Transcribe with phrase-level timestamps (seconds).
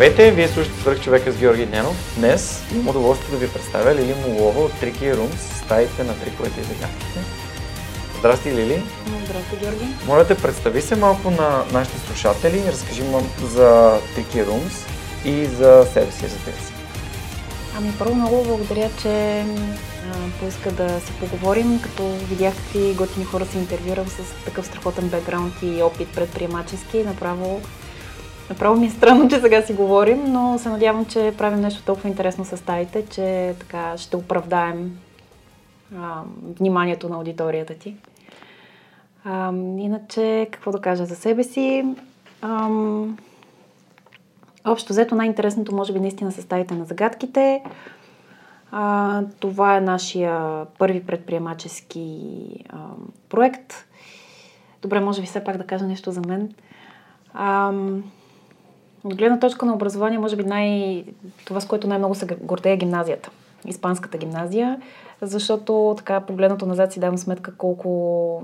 [0.00, 2.14] Здравейте, вие слушате Свърх човека с Георги Ненов.
[2.18, 6.64] Днес имам удоволствие да ви представя Лили Молова от Tricky Rooms, стаите на триковете и
[6.64, 7.20] загадките.
[8.18, 8.82] Здрасти, Лили.
[9.24, 9.84] Здрасти, Георги.
[10.06, 13.02] Моля те, представи се малко на нашите слушатели, разкажи
[13.42, 14.88] за Tricky Rooms
[15.24, 16.72] и за себе си, за си.
[17.76, 19.44] Ами първо много благодаря, че
[20.40, 25.54] поиска да се поговорим, като видях какви готини хора се интервюрам с такъв страхотен бекграунд
[25.62, 26.98] и опит предприемачески.
[26.98, 27.62] Направо
[28.50, 32.08] Направо ми е странно, че сега си говорим, но се надявам, че правим нещо толкова
[32.08, 34.98] интересно с стаите, че така ще оправдаем
[35.98, 36.22] а,
[36.58, 37.96] вниманието на аудиторията ти.
[39.24, 41.94] А, иначе, какво да кажа за себе си?
[42.42, 42.68] А,
[44.64, 47.62] общо взето най-интересното може би наистина са стаите на загадките.
[48.72, 52.28] А, това е нашия първи предприемачески
[52.68, 52.78] а,
[53.28, 53.74] проект.
[54.82, 56.54] Добре, може би все пак да кажа нещо за мен.
[57.34, 57.72] А,
[59.04, 61.04] от гледна точка на образование, може би най...
[61.44, 63.30] това, с което най-много се гордея е гимназията.
[63.66, 64.80] Испанската гимназия,
[65.22, 68.42] защото така погледнато назад си давам сметка колко,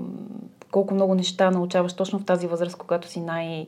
[0.71, 3.67] колко много неща научаваш точно в тази възраст, когато си най-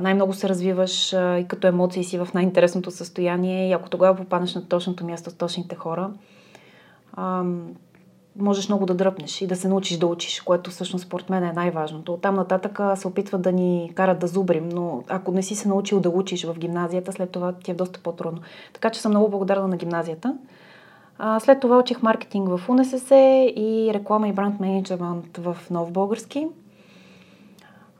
[0.00, 4.68] най-много се развиваш и като емоции си в най-интересното състояние и ако тогава попаднеш на
[4.68, 6.10] точното място с точните хора,
[8.38, 11.52] можеш много да дръпнеш и да се научиш да учиш, което всъщност според мен е
[11.52, 12.12] най-важното.
[12.12, 16.00] Оттам нататък се опитват да ни карат да зубрим, но ако не си се научил
[16.00, 18.40] да учиш в гимназията, след това ти е доста по-трудно.
[18.72, 20.36] Така че съм много благодарна на гимназията.
[21.18, 23.14] А, след това учих маркетинг в УНСС
[23.56, 26.46] и реклама и бранд менеджмент в Нов Български.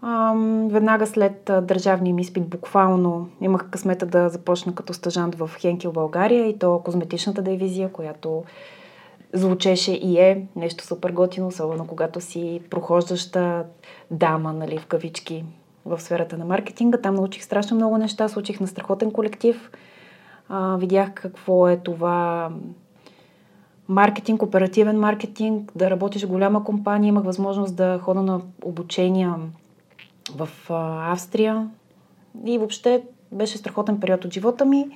[0.02, 0.34] А,
[0.70, 6.48] веднага след държавния ми изпит, буквално имах късмета да започна като стажант в Хенкел България
[6.48, 8.44] и то козметичната дивизия, която
[9.32, 13.64] звучеше и е нещо супер готино, особено когато си прохождаща
[14.10, 15.44] дама, нали, в кавички
[15.84, 17.00] в сферата на маркетинга.
[17.00, 19.70] Там научих страшно много неща, случих на страхотен колектив.
[20.48, 22.50] А, видях какво е това
[23.88, 27.08] маркетинг, оперативен маркетинг, да работиш в голяма компания.
[27.08, 29.34] Имах възможност да хода на обучения
[30.36, 31.70] в а, Австрия.
[32.44, 33.02] И въобще
[33.32, 34.88] беше страхотен период от живота ми.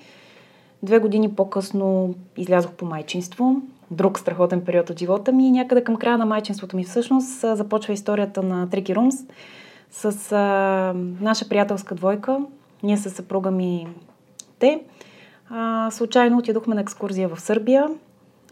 [0.83, 6.19] Две години по-късно излязох по майчинство друг страхотен период от живота ми някъде към края
[6.19, 9.15] на майчинството ми всъщност започва историята на Трики Румс
[9.91, 12.39] с а, наша приятелска двойка.
[12.83, 13.89] Ние с съпруга ми
[14.59, 14.83] те.
[15.51, 17.89] А, случайно отидохме на екскурзия в Сърбия.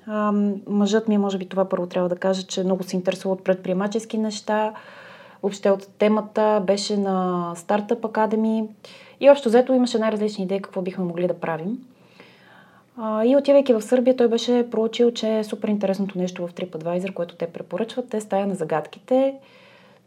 [0.07, 0.33] А,
[0.69, 4.19] мъжът ми, може би това първо трябва да кажа, че много се интересува от предприемачески
[4.19, 4.73] неща.
[5.43, 8.69] Въобще от темата беше на Стартъп Академи.
[9.21, 11.79] И общо взето имаше най-различни идеи какво бихме могли да правим.
[13.25, 17.35] И отивайки в Сърбия, той беше проучил, че е супер интересното нещо в TripAdvisor, което
[17.35, 19.35] те препоръчват, е стая на загадките.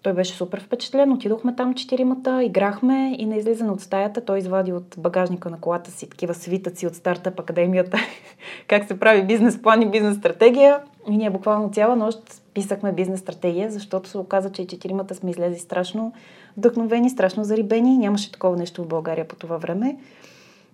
[0.01, 1.11] Той беше супер впечатлен.
[1.11, 5.91] Отидохме там четиримата, играхме и на излизане от стаята той извади от багажника на колата
[5.91, 7.97] си такива свитъци от стартъп академията,
[8.67, 10.79] как се прави бизнес план и бизнес стратегия.
[11.09, 12.19] И ние буквално цяла нощ
[12.53, 16.13] писахме бизнес стратегия, защото се оказа, че и четиримата сме излезли страшно
[16.57, 17.97] вдъхновени, страшно зарибени.
[17.97, 19.97] Нямаше такова нещо в България по това време.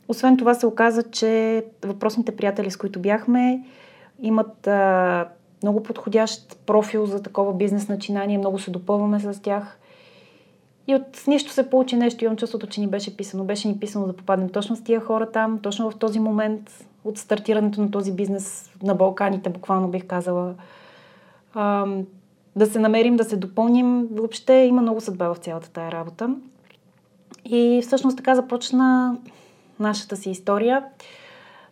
[0.09, 3.63] Освен това се оказа, че въпросните приятели, с които бяхме,
[4.19, 5.27] имат а,
[5.63, 9.79] много подходящ профил за такова бизнес начинание, много се допълваме с тях.
[10.87, 12.23] И от нищо се получи нещо.
[12.23, 13.43] Имам чувството, че ни беше писано.
[13.43, 17.17] Беше ни писано да попаднем точно с тия хора там, точно в този момент от
[17.17, 20.53] стартирането на този бизнес на Балканите, буквално бих казала.
[21.53, 21.85] А,
[22.55, 24.07] да се намерим, да се допълним.
[24.11, 26.35] Въобще има много съдба в цялата тая работа.
[27.45, 29.17] И всъщност така започна
[29.79, 30.83] нашата си история.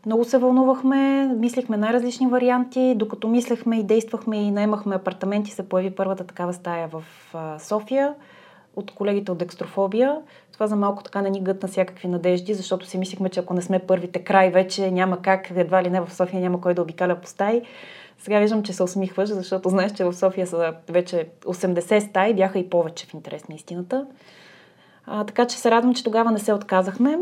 [0.06, 2.96] Много се вълнувахме, мислихме най-различни варианти.
[2.96, 7.04] Докато мислехме и действахме и наемахме апартаменти, се появи първата такава стая в
[7.60, 8.14] София.
[8.76, 10.18] от колегите от Декстрофобия.
[10.54, 13.62] Това за малко така не ни гътна всякакви надежди, защото си мислихме, че ако не
[13.62, 17.16] сме първите край, вече няма как, едва ли не в София няма кой да обикаля
[17.16, 17.62] по стаи.
[18.20, 22.60] Сега виждам, че се усмихваш, защото знаеш, че в София са вече 80 стаи, бяха
[22.60, 24.06] и повече в интерес на истината.
[25.06, 27.18] А, така че се радвам, че тогава не се отказахме.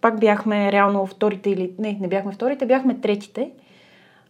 [0.00, 1.72] Пак бяхме реално вторите или...
[1.78, 3.50] Не, не бяхме вторите, бяхме третите.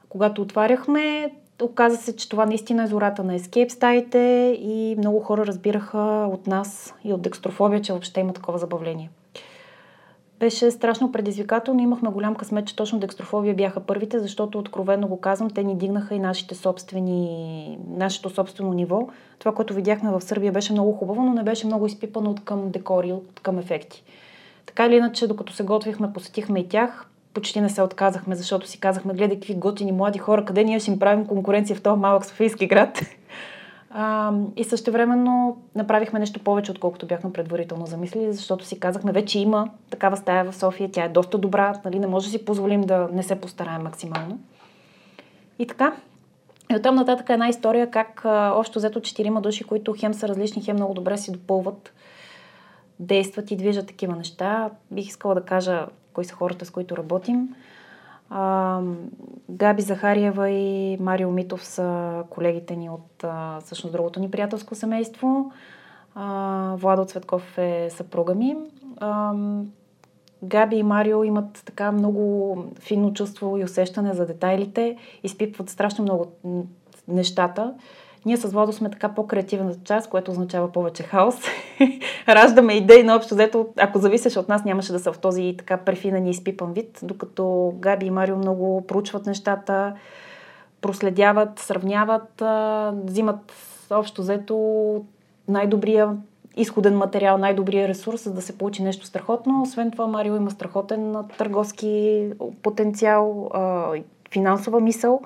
[0.08, 1.32] Когато отваряхме,
[1.62, 4.19] оказа се, че това наистина е зората на ескейп стаите
[4.62, 9.11] и много хора разбираха от нас и от декстрофобия, че въобще има такова забавление.
[10.40, 11.82] Беше страшно предизвикателно.
[11.82, 16.14] Имахме голям късмет, че точно декстрофобия бяха първите, защото откровенно го казвам, те ни дигнаха
[16.14, 19.08] и нашите собствени, нашето собствено ниво.
[19.38, 22.70] Това, което видяхме в Сърбия, беше много хубаво, но не беше много изпипано от към
[22.70, 24.05] декори, от към ефекти.
[24.70, 27.06] Така или иначе, докато се готвихме, посетихме и тях.
[27.34, 30.90] Почти не се отказахме, защото си казахме, гледай какви готини млади хора, къде ние ще
[30.90, 33.00] им правим конкуренция в този малък Софийски град.
[33.93, 39.38] А, и също времено направихме нещо повече, отколкото бяхме предварително замислили, защото си казахме, вече
[39.38, 42.81] има такава стая в София, тя е доста добра, нали, не може да си позволим
[42.81, 44.38] да не се постараем максимално.
[45.58, 45.93] И така.
[46.73, 50.28] И оттам нататък е една история как а, общо взето четирима души, които хем са
[50.28, 51.93] различни, хем много добре си допълват,
[53.00, 54.70] действат и движат такива неща.
[54.91, 57.49] Бих искала да кажа кои са хората, с които работим.
[58.31, 58.81] А,
[59.50, 65.52] Габи Захариева и Марио Митов са колегите ни от а, всъщност другото ни приятелско семейство.
[66.14, 68.56] А, Владо Цветков е съпруга ми.
[68.97, 69.35] А,
[70.43, 76.26] Габи и Марио имат така много финно чувство и усещане за детайлите, изпипват страшно много
[77.08, 77.75] нещата.
[78.26, 81.34] Ние с Владо сме така по-креативната част, което означава повече хаос.
[82.28, 85.76] Раждаме идеи, но общо взето, ако зависеше от нас, нямаше да са в този така
[85.76, 89.94] префинен и изпипан вид, докато Габи и Марио много проучват нещата,
[90.81, 92.43] проследяват, сравняват,
[93.06, 93.52] взимат
[93.90, 95.05] общо взето
[95.49, 96.16] най-добрия
[96.56, 99.62] изходен материал, най-добрия ресурс, за да се получи нещо страхотно.
[99.62, 102.26] Освен това, Марио има страхотен търговски
[102.62, 103.50] потенциал,
[104.31, 105.20] финансова мисъл,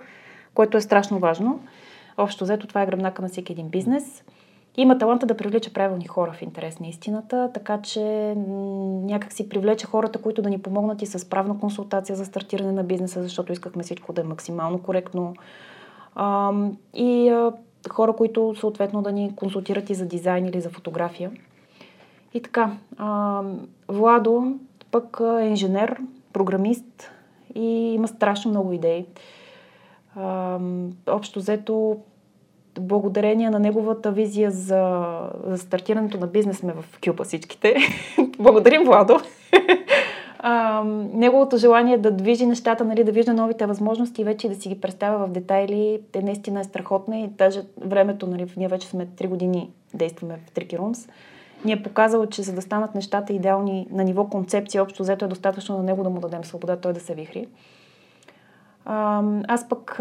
[0.55, 1.61] което е страшно важно.
[2.19, 4.25] Общо взето това е гръбнака на всеки един бизнес.
[4.77, 8.35] Има таланта да привлича правилни хора в интерес на истината, така че
[9.05, 12.85] някак си привлече хората, които да ни помогнат и с правна консултация за стартиране на
[12.85, 15.35] бизнеса, защото искахме всичко да е максимално коректно.
[16.15, 16.53] А,
[16.95, 17.53] и а,
[17.91, 21.31] хора, които съответно да ни консултират и за дизайн или за фотография.
[22.35, 23.43] И така, а,
[23.89, 24.59] Владо
[24.91, 26.01] пък е инженер,
[26.33, 27.11] програмист
[27.55, 29.07] и има страшно много идеи
[31.07, 31.97] общо взето,
[32.81, 35.15] благодарение на неговата визия за,
[35.47, 37.77] за стартирането на бизнес сме в Кюба всичките.
[38.39, 39.21] Благодарим, Владо!
[40.39, 40.83] а,
[41.13, 44.81] неговото желание да движи нещата, нали, да вижда новите възможности и вече да си ги
[44.81, 49.29] представя в детайли, е наистина е страхотна и даже времето, нали, ние вече сме 3
[49.29, 51.11] години действаме в Tricky Rooms,
[51.65, 55.29] ни е показало, че за да станат нещата идеални на ниво концепция, общо взето е
[55.29, 57.47] достатъчно на него да му дадем свобода, той да се вихри.
[58.85, 60.01] Аз пък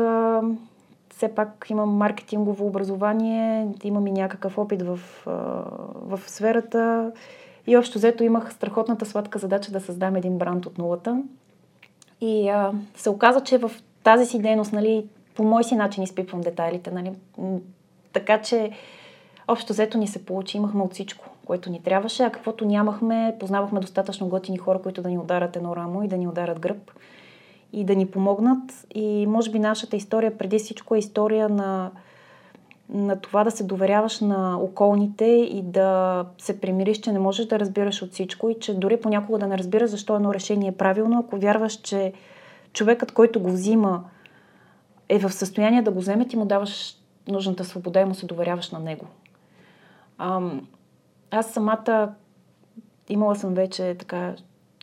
[1.16, 5.00] все пак имам маркетингово образование, имам и някакъв опит в,
[5.96, 7.12] в сферата
[7.68, 11.24] и общо взето имах страхотната сладка задача да създам един бранд от нулата.
[12.22, 13.72] И а, се оказа, че в
[14.04, 17.12] тази си дейност, нали, по мой си начин изпипвам детайлите, нали,
[18.14, 18.72] така че
[19.48, 23.80] общо взето ни се получи, имахме от всичко, което ни трябваше, а каквото нямахме, познавахме
[23.80, 26.92] достатъчно готини хора, които да ни ударят едно рамо и да ни ударят гръб
[27.74, 28.88] и да ни помогнат.
[28.96, 31.92] И може би нашата история преди всичко е история на,
[32.89, 37.60] на това да се доверяваш на околните и да се примириш, че не можеш да
[37.60, 41.20] разбираш от всичко и че дори понякога да не разбираш защо едно решение е правилно,
[41.20, 42.13] ако вярваш, че
[42.74, 44.03] човекът, който го взима,
[45.10, 48.72] е в състояние да го вземе, ти му даваш нужната свобода и му се доверяваш
[48.72, 49.06] на него.
[50.18, 50.68] Ам,
[51.32, 52.13] аз самата
[53.10, 54.36] имала съм вече така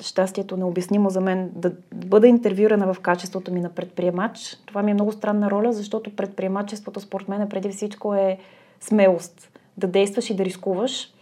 [0.03, 4.59] щастието необяснимо за мен да бъда интервюрана в качеството ми на предприемач.
[4.67, 8.39] Това ми е много странна роля, защото предприемачеството според мен преди всичко е
[8.81, 9.59] смелост.
[9.77, 11.13] Да действаш и да рискуваш.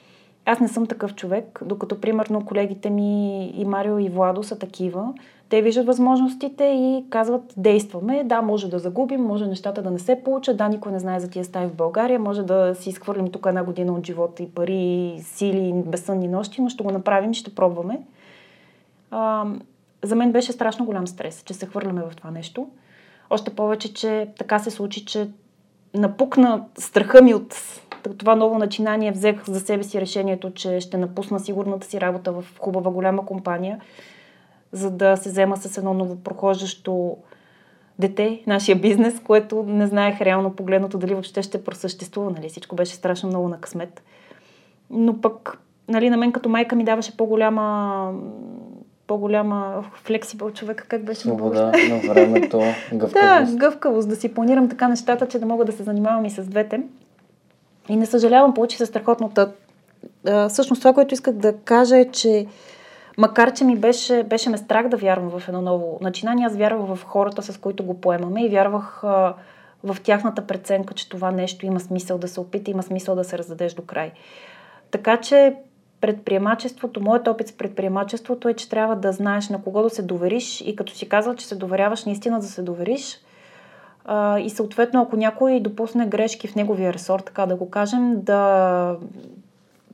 [0.44, 5.14] Аз не съм такъв човек, докато примерно колегите ми и Марио и Владо са такива.
[5.48, 8.24] Те виждат възможностите и казват действаме.
[8.24, 11.30] Да, може да загубим, може нещата да не се получат, да, никой не знае за
[11.30, 15.14] тия стаи в България, може да си изхвърлим тук една година от живота и пари,
[15.16, 18.00] и сили, и безсънни нощи, но ще го направим, ще пробваме
[19.10, 19.46] а,
[20.04, 22.68] за мен беше страшно голям стрес, че се хвърляме в това нещо.
[23.30, 25.30] Още повече, че така се случи, че
[25.94, 27.54] напукна страха ми от
[28.18, 29.12] това ново начинание.
[29.12, 33.80] Взех за себе си решението, че ще напусна сигурната си работа в хубава голяма компания,
[34.72, 37.16] за да се взема с едно ново прохождащо
[37.98, 42.30] дете, нашия бизнес, което не знаех реално погледното дали въобще ще просъществува.
[42.30, 42.48] Нали?
[42.48, 44.02] Всичко беше страшно много на късмет.
[44.90, 48.12] но пък, нали, на мен като майка ми даваше по-голяма
[49.08, 52.58] по-голяма флексибъл човек, как беше Свобода на времето,
[52.92, 53.52] гъвкавост.
[53.52, 56.44] Да, гъвкавост, да си планирам така нещата, че да мога да се занимавам и с
[56.44, 56.82] двете.
[57.88, 59.30] И не съжалявам, получи се страхотно.
[59.34, 59.50] Та,
[60.48, 62.46] всъщност това, което исках да кажа е, че
[63.18, 66.96] макар, че ми беше, беше ме страх да вярвам в едно ново начинание, аз вярвах
[66.96, 69.34] в хората, с които го поемаме и вярвах а,
[69.84, 73.38] в тяхната преценка, че това нещо има смисъл да се опита, има смисъл да се
[73.38, 74.12] раздадеш до край.
[74.90, 75.54] Така че
[76.00, 80.60] предприемачеството, моят опит с предприемачеството е, че трябва да знаеш на кого да се довериш
[80.60, 83.20] и като си казал, че се доверяваш, наистина да се довериш.
[84.40, 88.96] И съответно, ако някой допусне грешки в неговия ресор, така да го кажем, да,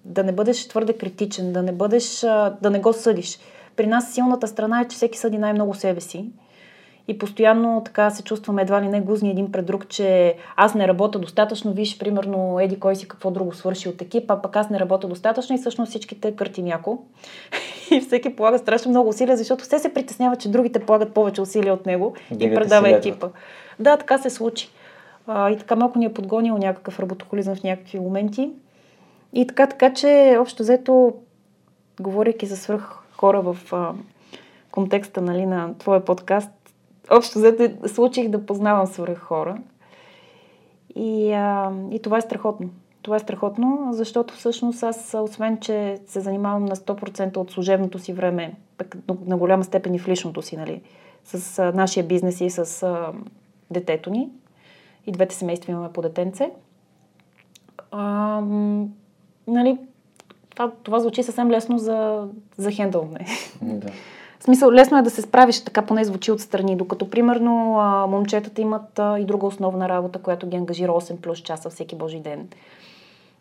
[0.05, 2.21] да не бъдеш твърде критичен, да не, бъдеш,
[2.63, 3.39] да не го съдиш.
[3.77, 6.31] При нас силната страна е, че всеки съди най-много себе си.
[7.09, 10.89] И постоянно така се чувстваме едва ли не гузни един пред друг, че аз не
[10.89, 14.81] работя достатъчно, виж, примерно, еди кой си какво друго свърши от екипа, пък аз не
[14.81, 17.05] работя достатъчно и всъщност всичките кърти няко.
[17.91, 21.75] и всеки полага страшно много усилия, защото все се притеснява, че другите полагат повече усилия
[21.75, 23.29] от него Дигате и предава екипа.
[23.79, 24.69] Да, така се случи.
[25.27, 28.51] А, и така малко ни е подгонил някакъв работохолизъм в някакви моменти.
[29.33, 31.15] И така, така че, общо взето,
[32.01, 33.93] говоряки за свръх хора в а,
[34.71, 36.51] контекста нали, на твоя подкаст,
[37.11, 39.59] общо взето случих да познавам свръх хора.
[40.97, 42.71] И, а, и това е страхотно.
[43.03, 48.13] Това е страхотно, защото всъщност аз, освен, че се занимавам на 100% от служебното си
[48.13, 48.97] време, пък
[49.27, 50.83] на голяма степен и в личното си, нали,
[51.25, 53.13] с а, нашия бизнес и с а,
[53.71, 54.29] детето ни,
[55.07, 56.51] и двете семейства имаме по детенце,
[57.91, 58.41] а,
[59.47, 59.79] нали,
[60.51, 63.27] това, това звучи съвсем лесно за, за хендълне.
[63.63, 63.89] Да.
[64.45, 67.55] В смисъл, лесно е да се справиш, така поне звучи отстрани, докато примерно
[68.09, 72.49] момчетата имат и друга основна работа, която ги ангажира 8 плюс часа всеки божи ден.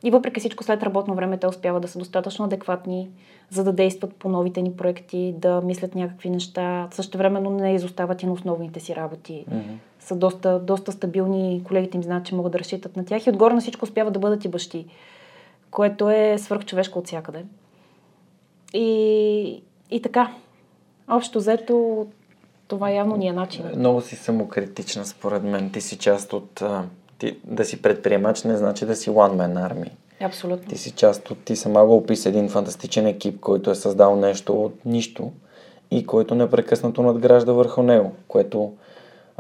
[0.04, 3.10] И въпреки всичко, след работно време те успяват да са достатъчно адекватни,
[3.50, 6.88] за да действат по новите ни проекти, да мислят някакви неща.
[6.92, 9.46] Също времено не изостават и на основните си работи.
[9.50, 9.76] Mm-hmm.
[10.00, 13.54] Са доста, доста стабилни, колегите им знаят, че могат да разчитат на тях и отгоре
[13.54, 14.86] на всичко успяват да бъдат и бащи,
[15.72, 17.46] което е свърхчовешко от всякъде.
[18.74, 20.32] И, и така,
[21.08, 22.08] Общо взето,
[22.68, 23.66] това явно ни е начин.
[23.78, 25.72] Много си самокритична, според мен.
[25.72, 26.64] Ти си част от...
[27.18, 29.90] Ти, да си предприемач не значи да си one man army.
[30.22, 30.68] Абсолютно.
[30.68, 31.44] Ти си част от...
[31.46, 35.32] Ти сама го описа един фантастичен екип, който е създал нещо от нищо
[35.92, 38.74] и който непрекъснато надгражда върху него, което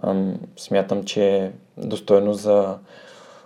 [0.03, 2.77] ам, смятам, че е достойно за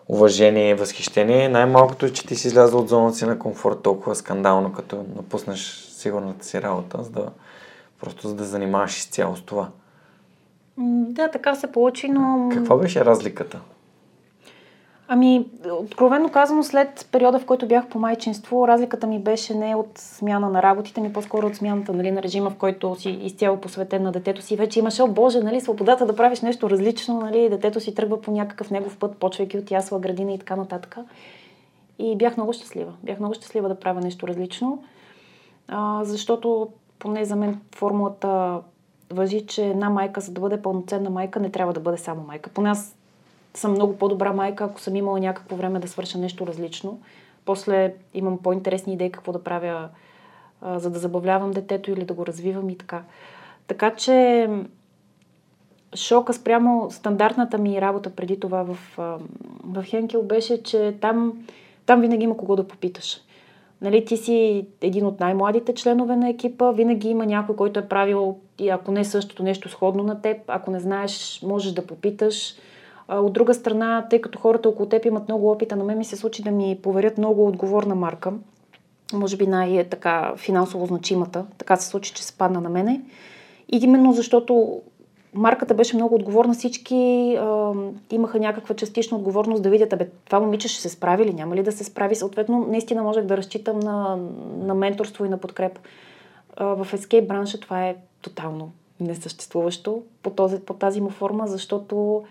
[0.08, 1.50] уважение и възхищение.
[1.50, 5.88] Най-малкото е, че ти си излязъл от зоната си на комфорт толкова скандално, като напуснеш
[5.92, 7.30] сигурната си работа, за да
[8.02, 9.70] Просто за да занимаваш изцяло с това.
[10.78, 12.50] Да, така се получи, но...
[12.54, 13.60] Каква беше разликата?
[15.10, 19.98] Ами, откровено казано, след периода, в който бях по майчинство, разликата ми беше не от
[19.98, 24.04] смяна на работите ми, по-скоро от смяната нали, на режима, в който си изцяло посветен
[24.04, 24.56] на детето си.
[24.56, 28.32] Вече имаш, о боже, нали, свободата да правиш нещо различно, нали, детето си тръгва по
[28.32, 30.98] някакъв негов път, почвайки от ясла, градина и така нататък.
[32.00, 32.94] И бях много щастлива.
[33.04, 34.84] Бях много щастлива да правя нещо различно,
[35.68, 36.68] а, защото
[37.00, 38.62] поне за мен формулата
[39.10, 42.50] въжи, че една майка, за да бъде пълноценна майка, не трябва да бъде само майка.
[42.50, 42.96] Поне аз
[43.54, 47.00] съм много по-добра майка, ако съм имала някакво време да свърша нещо различно.
[47.46, 49.90] После имам по-интересни идеи какво да правя,
[50.62, 53.04] а, за да забавлявам детето или да го развивам и така.
[53.68, 54.50] Така че
[55.96, 58.78] шока спрямо стандартната ми работа преди това в,
[59.64, 61.46] в Хенкел беше, че там,
[61.86, 63.22] там винаги има кого да попиташ.
[63.82, 68.38] Нали, ти си един от най-младите членове на екипа, винаги има някой, който е правил,
[68.60, 72.56] и ако не същото нещо сходно на теб, ако не знаеш, можеш да попиташ.
[73.10, 76.16] От друга страна, тъй като хората около теб имат много опита, на мен ми се
[76.16, 78.34] случи да ми поверят много отговорна марка,
[79.14, 83.02] може би най-така финансово значимата, така се случи, че се падна на мене.
[83.72, 84.82] И именно защото
[85.34, 86.54] марката беше много отговорна.
[86.54, 87.74] Всички а,
[88.12, 91.64] имаха някаква частична отговорност да видят, абе, това момиче ще се справи или няма ли
[91.64, 92.16] да се справи.
[92.16, 94.18] Съответно, наистина можех да разчитам на,
[94.58, 95.80] на менторство и на подкреп.
[96.56, 102.24] А, в Escape бранша това е тотално несъществуващо по, този, по тази му форма, защото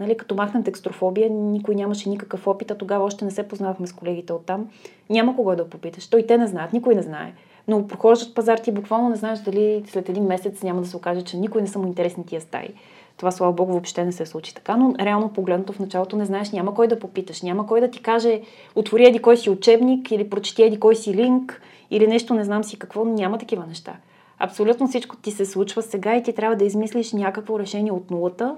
[0.00, 3.92] нали, като махнем текстрофобия, никой нямаше никакъв опит, а тогава още не се познавахме с
[3.92, 4.68] колегите оттам.
[5.10, 6.08] Няма кого да попиташ.
[6.08, 7.32] Той те не знаят, никой не знае
[7.68, 11.22] но прохождат пазар, ти буквално не знаеш дали след един месец няма да се окаже,
[11.22, 12.68] че никой не са му интересни тия стаи.
[13.16, 16.50] Това, слава Богу, въобще не се случи така, но реално погледнато в началото не знаеш,
[16.50, 18.40] няма кой да попиташ, няма кой да ти каже,
[18.74, 22.64] отвори еди кой си учебник или прочети еди кой си линк или нещо, не знам
[22.64, 23.96] си какво, няма такива неща.
[24.38, 28.56] Абсолютно всичко ти се случва сега и ти трябва да измислиш някакво решение от нулата.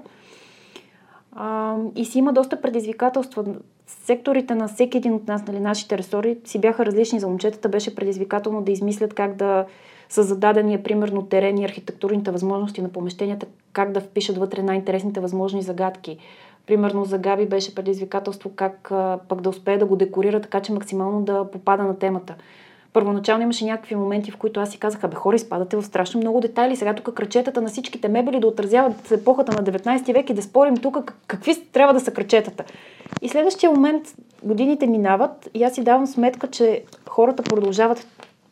[1.31, 3.45] А, и си има доста предизвикателства.
[3.87, 7.19] Секторите на всеки един от нас, нали, нашите ресори, си бяха различни.
[7.19, 9.65] За момчетата беше предизвикателно да измислят как да
[10.09, 16.17] са зададени, примерно, терени, архитектурните възможности на помещенията, как да впишат вътре най-интересните възможни загадки.
[16.67, 20.73] Примерно за Габи беше предизвикателство как а, пък да успее да го декорира така, че
[20.73, 22.35] максимално да попада на темата.
[22.93, 26.39] Първоначално имаше някакви моменти, в които аз си казах, абе хора, изпадате в страшно много
[26.39, 26.75] детайли.
[26.75, 30.77] Сега тук кръчетата на всичките мебели да отразяват епохата на 19 век и да спорим
[30.77, 32.63] тук какви трябва да са кръчетата.
[33.21, 34.03] И следващия момент
[34.43, 38.07] годините минават и аз си давам сметка, че хората продължават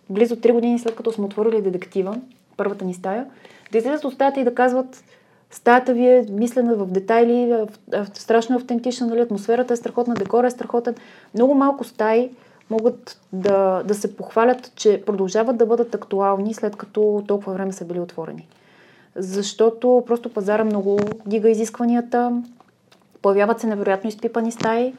[0.09, 2.17] близо 3 години след като сме отворили детектива,
[2.57, 3.25] първата ни стая,
[3.71, 5.03] да излизат от стаята и да казват
[5.51, 7.53] стаята ви е мислена в детайли,
[8.13, 9.19] страшно автентична, нали?
[9.19, 10.95] атмосферата е страхотна, декора е страхотен.
[11.33, 12.29] Много малко стаи
[12.69, 17.85] могат да, да се похвалят, че продължават да бъдат актуални след като толкова време са
[17.85, 18.47] били отворени.
[19.15, 22.41] Защото просто пазара много дига изискванията,
[23.21, 24.93] появяват се невероятно изпипани стаи,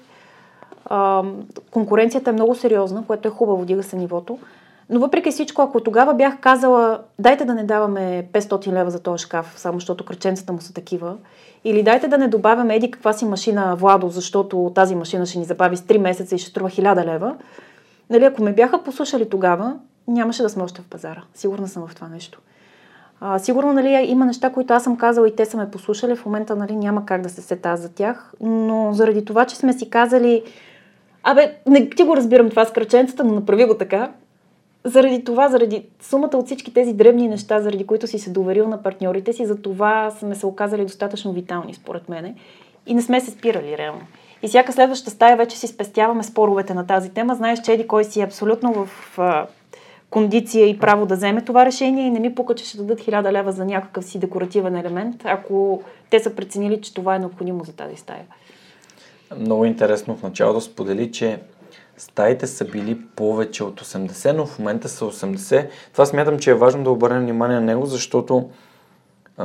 [1.70, 4.38] конкуренцията е много сериозна, което е хубаво, дига се нивото.
[4.90, 9.23] Но въпреки всичко, ако тогава бях казала, дайте да не даваме 500 лева за този
[9.23, 11.16] шкаф, само защото кръченцата му са такива,
[11.64, 15.45] или дайте да не добавяме еди каква си машина Владо, защото тази машина ще ни
[15.45, 17.37] забави с 3 месеца и ще струва 1000 лева,
[18.11, 19.76] нали, ако ме бяха послушали тогава,
[20.09, 21.23] нямаше да сме още в пазара.
[21.35, 22.40] Сигурна съм в това нещо.
[23.21, 26.16] А, сигурно нали, има неща, които аз съм казала и те са ме послушали.
[26.16, 29.73] В момента нали, няма как да се сета за тях, но заради това, че сме
[29.73, 30.42] си казали
[31.23, 34.11] Абе, не ти го разбирам това с кръченцата, но направи го така
[34.90, 38.83] заради това, заради сумата от всички тези дребни неща, заради които си се доверил на
[38.83, 42.35] партньорите си, за това сме се оказали достатъчно витални, според мене.
[42.87, 44.00] И не сме се спирали реално.
[44.42, 47.35] И всяка следваща стая вече си спестяваме споровете на тази тема.
[47.35, 49.47] Знаеш, че Еди кой си е абсолютно в а,
[50.11, 53.33] кондиция и право да вземе това решение и не ми пука, че ще дадат хиляда
[53.33, 57.73] лева за някакъв си декоративен елемент, ако те са преценили, че това е необходимо за
[57.73, 58.25] тази стая.
[59.38, 61.38] Много интересно в началото сподели, че
[61.99, 65.69] стаите са били повече от 80, но в момента са 80.
[65.92, 68.51] Това смятам, че е важно да обърнем внимание на него, защото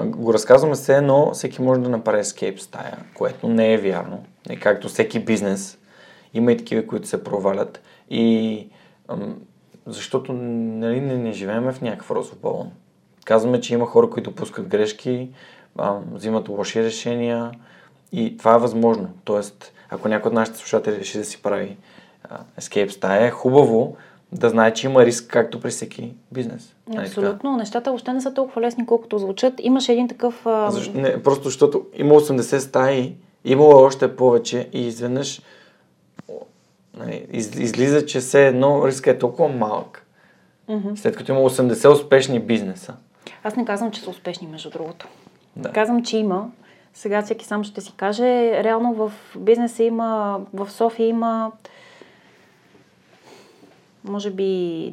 [0.06, 4.24] го разказваме все едно, всеки може да направи escape стая, което не е вярно.
[4.50, 5.78] Не както всеки бизнес.
[6.34, 7.82] Има и такива, които се провалят.
[8.10, 8.68] И
[9.86, 12.72] защото нали, не, не живеем в някакъв розов балон.
[13.26, 15.30] Казваме, че има хора, които пускат грешки,
[16.12, 17.52] взимат лоши решения
[18.12, 19.10] и това е възможно.
[19.24, 21.78] Тоест, ако някой от нашите слушатели реши да си прави
[22.60, 23.96] escape стая, е хубаво
[24.32, 26.76] да знае, че има риск, както при всеки бизнес.
[26.88, 27.58] Нали Абсолютно.
[27.58, 29.54] Нещата въобще не са толкова лесни, колкото звучат.
[29.60, 30.46] Имаше един такъв...
[30.46, 30.72] А...
[30.72, 35.42] Защо, не, просто защото има 80 стаи, имало още повече и изведнъж
[36.98, 40.06] нали, из, излиза, че все едно риска е толкова малък.
[40.70, 40.96] Mm-hmm.
[40.96, 42.94] След като има 80 успешни бизнеса.
[43.44, 45.08] Аз не казвам, че са успешни, между другото.
[45.56, 45.72] Да.
[45.72, 46.50] Казвам, че има.
[46.94, 48.64] Сега всеки сам ще си каже.
[48.64, 51.52] Реално в бизнеса има, в София има
[54.04, 54.44] може би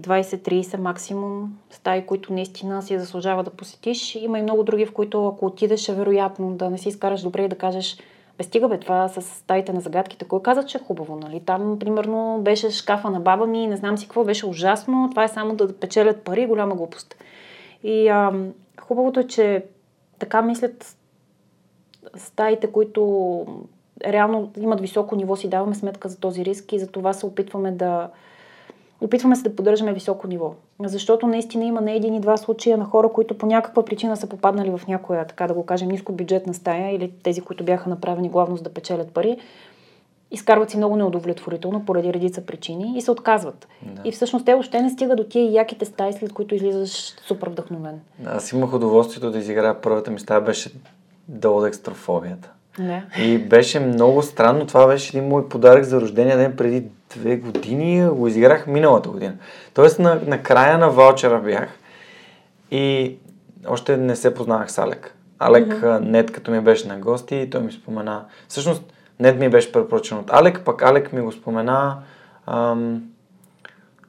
[0.02, 4.14] 20-30 максимум стаи, които наистина си заслужава да посетиш.
[4.14, 7.44] Има и много други, в които ако отидеш е вероятно да не си изкараш добре
[7.44, 7.98] и да кажеш
[8.38, 10.24] бе, стига бе, това с стаите на загадките.
[10.24, 11.40] Кой каза, че е хубаво, нали?
[11.40, 15.08] Там, примерно, беше шкафа на баба ми, не знам си какво, беше ужасно.
[15.10, 17.16] Това е само да печелят пари, голяма глупост.
[17.82, 18.32] И а,
[18.80, 19.64] хубавото е, че
[20.18, 20.96] така мислят
[22.16, 23.46] стаите, които
[24.06, 27.72] реално имат високо ниво, си даваме сметка за този риск и за това се опитваме
[27.72, 28.10] да,
[29.00, 30.54] Опитваме се да поддържаме високо ниво.
[30.84, 34.26] Защото наистина има не един и два случая на хора, които по някаква причина са
[34.26, 38.28] попаднали в някоя, така да го кажем, ниско бюджетна стая или тези, които бяха направени
[38.28, 39.36] главно за да печелят пари.
[40.30, 43.68] Изкарват си много неудовлетворително поради редица причини и се отказват.
[43.82, 44.02] Да.
[44.04, 48.00] И всъщност те още не стига до тия яките стаи, след които излизаш супер вдъхновен.
[48.26, 50.72] Аз имах удоволствието да изиграя първата ми стая, беше
[51.28, 52.50] долу екстрофобията.
[52.78, 53.04] Не.
[53.22, 54.66] И беше много странно.
[54.66, 58.08] Това беше един мой подарък за рождения ден преди две години.
[58.08, 59.34] Го изиграх миналата година.
[59.74, 61.78] Тоест на, на края на ваучера бях
[62.70, 63.16] и
[63.68, 65.14] още не се познавах с Алек.
[65.38, 65.98] Алек mm-hmm.
[65.98, 68.24] нет като ми беше на гости и той ми спомена.
[68.48, 71.96] Всъщност нет ми беше препоръчен от Алек, пък Алек ми го спомена.
[72.46, 73.02] Ам,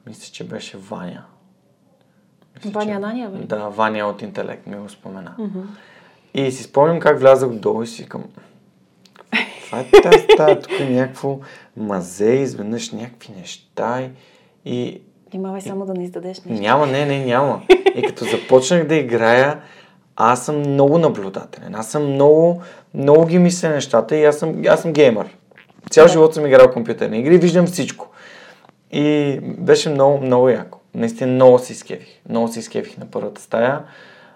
[0.06, 1.24] мисля, че беше Ваня.
[2.56, 2.96] Мисля, Ваня че...
[2.96, 3.38] Анания, бе?
[3.38, 5.34] Да, Ваня от Интелект ми го спомена.
[5.38, 5.64] Mm-hmm.
[6.34, 8.24] И си спомням как влязах долу и си към
[9.72, 11.38] това е тази стая, тук е някакво
[11.76, 14.08] мазе, изведнъж някакви неща
[14.64, 15.00] и...
[15.32, 16.62] Внимавай само да не издадеш нещо.
[16.62, 17.62] Няма, не, не, няма.
[17.94, 19.60] И като започнах да играя,
[20.16, 21.74] аз съм много наблюдателен.
[21.74, 22.62] Аз съм много,
[22.94, 25.36] много ги мисля нещата и аз съм, аз съм геймър.
[25.90, 26.12] Цял да.
[26.12, 28.08] живот съм играл компютърни игри виждам всичко.
[28.92, 30.78] И беше много, много яко.
[30.94, 32.20] Наистина много си изкевих.
[32.28, 33.80] Много си изкевих на първата стая.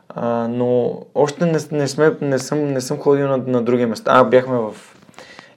[0.08, 4.10] А, но още не, не, сме, не, съм, не съм ходил на, на други места.
[4.14, 4.74] А, бяхме в...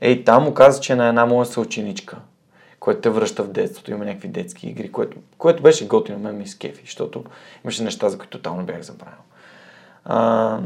[0.02, 2.18] Ей, там оказа, че на една моя съученичка,
[2.80, 6.48] която те връща в детството, има някакви детски игри, което, което беше готино, мен ми
[6.48, 7.24] скефи, защото
[7.64, 9.20] имаше неща, за които тотално бях забравил.
[10.06, 10.60] А,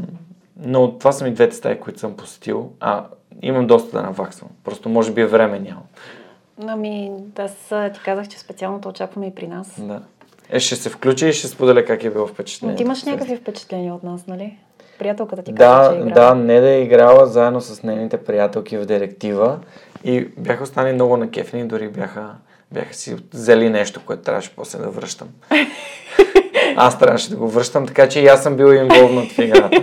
[0.56, 2.72] но това са ми двете стаи, които съм посетил.
[2.80, 3.06] А,
[3.42, 4.50] имам доста да наваксвам.
[4.64, 5.82] Просто може би е време няма.
[6.66, 7.52] Ами, аз
[7.94, 9.80] ти казах, че специално те очакваме и при нас.
[9.80, 10.02] Да.
[10.50, 12.76] Е, ще се включи и ще споделя как е било впечатление.
[12.76, 14.58] ти имаш някакви впечатления от нас, нали?
[14.98, 16.28] Приятелката ти да, каза, че е играла.
[16.28, 19.58] Да, не да е играла заедно с нейните приятелки в директива
[20.04, 22.30] и бяха останали много накефени, дори бяха,
[22.72, 25.28] бяха си взели нещо, което трябваше после да връщам.
[26.76, 29.82] Аз трябваше да го връщам, така че и аз съм бил инволвнат в играта.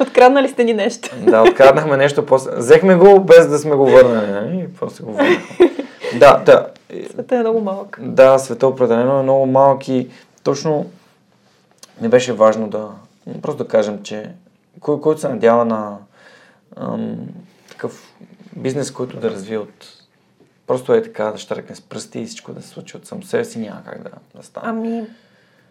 [0.00, 1.10] Откраднали сте ни нещо.
[1.20, 2.50] да, откраднахме нещо, после...
[2.56, 4.58] взехме го без да сме го върнали, нали?
[4.58, 5.70] И после го върнахме.
[6.18, 6.66] Да, да.
[7.10, 7.98] Света е много малък.
[8.02, 10.08] Да, света определено е много малък и
[10.44, 10.86] точно
[12.00, 12.88] не беше важно да
[13.42, 14.30] просто да кажем, че
[14.80, 15.98] кой, който се надява на
[16.76, 17.16] ам,
[17.68, 18.14] такъв
[18.56, 20.02] бизнес, който да развие от
[20.66, 23.44] просто е така да штръкне с пръсти и всичко да се случи от сам себе
[23.44, 24.66] си, няма как да, да стане.
[24.68, 25.06] Ами,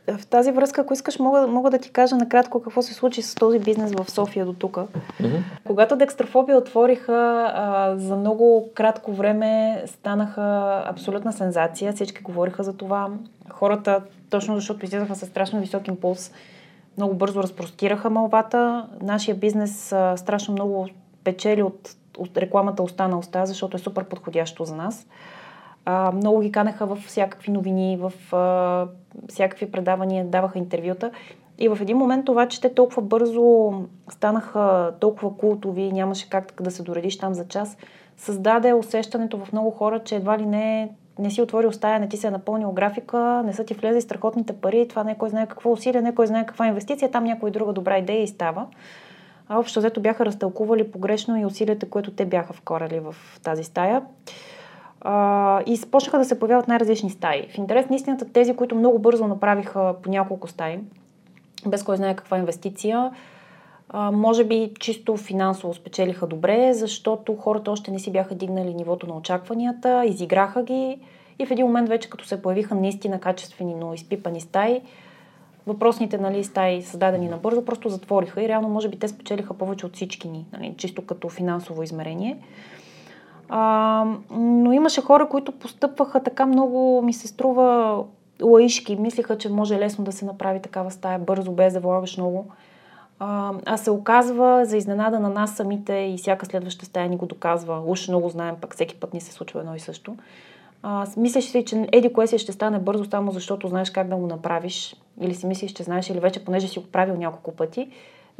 [0.08, 3.36] в тази връзка, ако искаш, мога, мога да ти кажа накратко какво се случи с
[3.36, 4.76] този бизнес в София до тук.
[4.76, 5.42] Mm-hmm.
[5.68, 11.94] Когато Декстрафобия отвориха, а, за много кратко време станаха абсолютна сензация.
[11.94, 13.10] Всички говориха за това.
[13.50, 16.32] Хората, точно защото излизаха с страшно висок импулс,
[16.98, 18.88] много бързо разпростираха малвата.
[19.02, 20.88] Нашия бизнес а, страшно много
[21.24, 25.08] печели от, от рекламата уста на уста, защото е супер подходящо за нас.
[25.86, 28.88] А, много ги канеха в всякакви новини, в а,
[29.30, 31.12] всякакви предавания, даваха интервюта.
[31.60, 33.74] И в един момент това, че те толкова бързо
[34.10, 37.78] станаха толкова култови, нямаше как да се доредиш там за час,
[38.18, 40.90] създаде усещането в много хора, че едва ли не
[41.22, 44.54] не си отворил стая, не ти се е напълнил графика, не са ти влезли страхотните
[44.54, 47.74] пари, това не кой знае какво усилие, не кой знае каква инвестиция, там някоя друга
[47.74, 48.66] добра идея и става.
[49.50, 54.02] А общо взето бяха разтълкували погрешно и усилията, които те бяха вкорали в тази стая.
[55.02, 57.48] А, и започнаха да се появяват най-различни стаи.
[57.54, 60.80] В интерес на истината, тези, които много бързо направиха по няколко стаи,
[61.68, 63.12] без кой знае каква инвестиция,
[63.94, 69.18] може би чисто финансово спечелиха добре, защото хората още не си бяха дигнали нивото на
[69.18, 71.00] очакванията, изиграха ги
[71.40, 74.82] и в един момент вече като се появиха наистина качествени, но изпипани стаи,
[75.68, 79.96] въпросните нали, стаи, създадени набързо, просто затвориха и реално може би те спечелиха повече от
[79.96, 82.38] всички ни, нали, чисто като финансово измерение.
[83.50, 87.98] А, но имаше хора, които постъпваха така много, ми се струва,
[88.44, 88.96] лаишки.
[88.96, 92.46] Мислиха, че може лесно да се направи такава стая бързо, без да влагаш много.
[93.24, 97.82] А, се оказва за изненада на нас самите и всяка следваща стая ни го доказва.
[97.86, 100.16] Уж много знаем, пък всеки път ни се случва едно и също.
[100.84, 104.16] А, мислиш си, че еди кое си ще стане бързо, само защото знаеш как да
[104.16, 104.96] го направиш.
[105.22, 107.90] Или си мислиш, че знаеш, или вече понеже си го правил няколко пъти.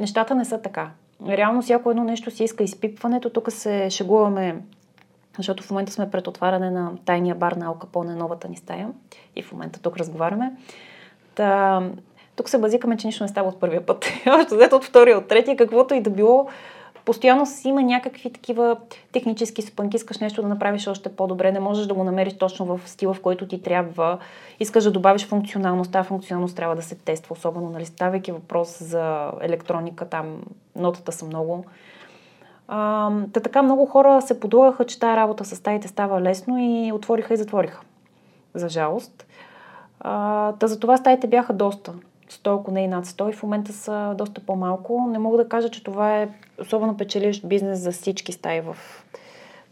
[0.00, 0.90] Нещата не са така.
[1.28, 3.30] Реално всяко едно нещо си иска изпипването.
[3.30, 4.62] Тук се шегуваме
[5.36, 8.88] защото в момента сме пред отваряне на тайния бар на Алкапоне, новата ни стая.
[9.36, 10.52] И в момента тук разговаряме.
[11.34, 11.82] Та,
[12.36, 14.04] тук се базикаме, че нищо не става от първия път.
[14.26, 16.48] Още взето от втория, от третия, каквото и да било.
[17.04, 18.76] Постоянно си има някакви такива
[19.12, 22.80] технически спънки, искаш нещо да направиш още по-добре, не можеш да го намериш точно в
[22.88, 24.18] стила, в който ти трябва.
[24.60, 29.30] Искаш да добавиш функционалност, тази функционалност трябва да се тества, особено, нали, ставайки въпрос за
[29.40, 30.42] електроника, там
[30.76, 31.64] нотата са много.
[32.68, 36.92] А, та така много хора се подлъгаха, че тая работа с стаите става лесно и
[36.92, 37.80] отвориха и затвориха.
[38.54, 39.26] За жалост.
[40.00, 41.92] А, та за това стаите бяха доста.
[42.32, 45.08] 100, ако не и над 100 и в момента са доста по-малко.
[45.10, 46.28] Не мога да кажа, че това е
[46.60, 48.76] особено печеливш бизнес за всички стаи в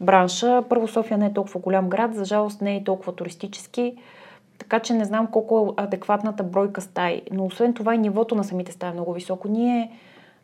[0.01, 0.63] бранша.
[0.69, 3.95] Първо София не е толкова голям град, за жалост не е и толкова туристически,
[4.57, 7.21] така че не знам колко е адекватната бройка стаи.
[7.31, 9.47] Но освен това и нивото на самите стаи е много високо.
[9.47, 9.91] Ние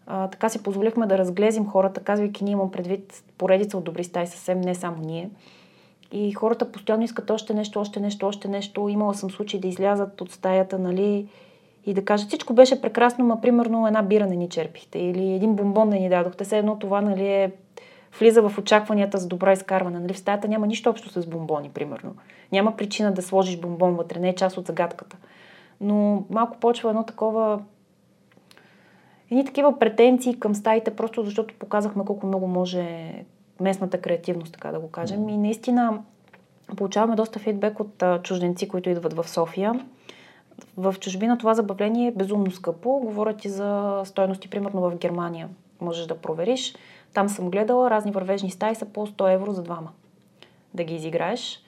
[0.07, 4.27] а, така си позволихме да разглезим хората, казвайки, ние имам предвид поредица от добри стаи,
[4.27, 5.29] съвсем не само ние.
[6.11, 8.89] И хората постоянно искат още нещо, още нещо, още нещо.
[8.89, 11.27] Имала съм случай да излязат от стаята, нали,
[11.87, 15.55] и да кажат, всичко беше прекрасно, ма примерно една бира не ни черпихте или един
[15.55, 16.43] бомбон не ни дадохте.
[16.43, 17.51] Все едно това, нали, е
[18.19, 19.99] влиза в очакванията за добра изкарване.
[19.99, 20.13] Нали?
[20.13, 22.15] В стаята няма нищо общо с бомбони, примерно.
[22.51, 25.17] Няма причина да сложиш бомбон вътре, не е част от загадката.
[25.81, 27.59] Но малко почва едно такова
[29.31, 33.13] едни такива претенции към стаите, просто защото показахме колко много може
[33.59, 35.29] местната креативност, така да го кажем.
[35.29, 35.99] И наистина
[36.77, 39.85] получаваме доста фидбек от а, чужденци, които идват в София.
[40.77, 42.89] В чужбина това забавление е безумно скъпо.
[42.89, 45.49] Говоря ти за стойности, примерно в Германия.
[45.81, 46.75] Можеш да провериш.
[47.13, 49.89] Там съм гледала, разни вървежни стаи са по 100 евро за двама
[50.73, 51.59] да ги изиграеш,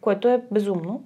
[0.00, 1.02] което е безумно.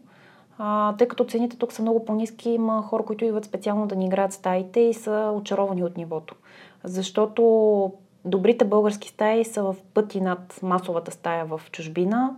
[0.59, 4.07] А, тъй като цените тук са много по-низки, има хора, които идват специално да ни
[4.07, 6.35] играят стаите и са очаровани от нивото.
[6.85, 7.93] Защото
[8.25, 12.37] добрите български стаи са в пъти над масовата стая в чужбина.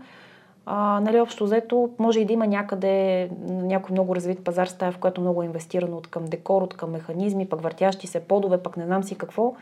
[0.72, 4.98] А, нали, общо взето, може и да има някъде някой много развит пазар стая, в
[4.98, 8.76] която много е инвестирано от към декор, от към механизми, пък въртящи се подове, пък
[8.76, 9.54] не знам си какво.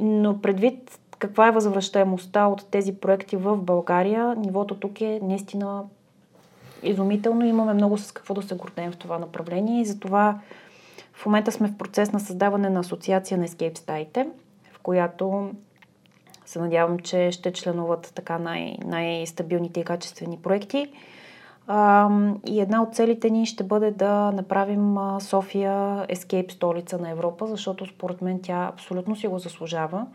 [0.00, 5.84] Но предвид каква е възвръщаемостта от тези проекти в България, нивото тук е наистина
[6.82, 7.46] изумително.
[7.46, 10.38] Имаме много с какво да се гордеем в това направление и затова
[11.12, 14.28] в момента сме в процес на създаване на асоциация на Escape стаите,
[14.72, 15.50] в която
[16.48, 20.86] се надявам, че ще членуват така най- най-стабилните и качествени проекти.
[21.66, 22.10] А,
[22.46, 25.72] и една от целите ни ще бъде да направим София
[26.06, 30.06] Escape столица на Европа, защото според мен тя абсолютно си го заслужава.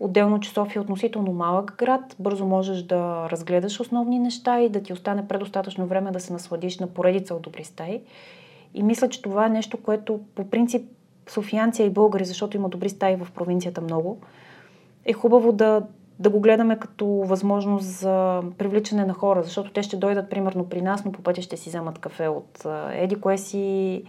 [0.00, 4.82] Отделно, че София е относително малък град, бързо можеш да разгледаш основни неща и да
[4.82, 8.00] ти остане предостатъчно време да се насладиш на поредица от добри стаи.
[8.74, 10.90] И мисля, че това е нещо, което по принцип
[11.28, 14.18] софиянци и българи, защото има добри стаи в провинцията много,
[15.06, 15.82] е хубаво да,
[16.18, 20.82] да го гледаме като възможност за привличане на хора, защото те ще дойдат примерно при
[20.82, 24.02] нас, но по пътя ще си вземат кафе от еди кое си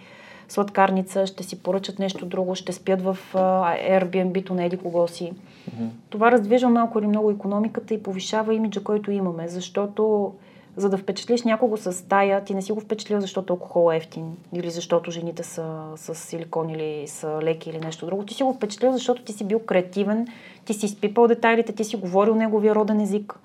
[0.50, 5.34] сладкарница, ще си поръчат нещо друго, ще спят в Airbnb-то на еди кого си.
[5.34, 5.88] Mm-hmm.
[6.10, 10.34] Това раздвижва малко или много економиката и повишава имиджа, който имаме, защото
[10.78, 14.38] за да впечатлиш някого с стая, ти не си го впечатлил, защото алкохол е ефтин
[14.54, 18.26] или защото жените са с силикон или са леки или нещо друго.
[18.26, 20.28] Ти си го впечатлил, защото ти си бил креативен,
[20.66, 23.40] ти си изпипал детайлите, ти си говорил неговия роден език,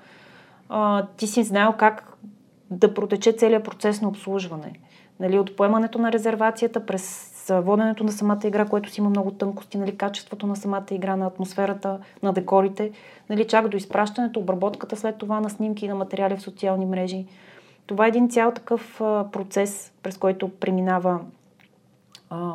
[0.69, 2.17] а, ти си знаел как
[2.71, 4.73] да протече целият процес на обслужване.
[5.21, 9.79] Нали, от поемането на резервацията през воденето на самата игра, което си има много тънкости,
[9.79, 12.91] нали, качеството на самата игра, на атмосферата, на декорите,
[13.31, 17.27] нали, чак до изпращането, обработката след това на снимки и на материали в социални мрежи.
[17.87, 18.97] Това е един цял такъв
[19.33, 21.21] процес, през който преминава
[22.31, 22.55] а,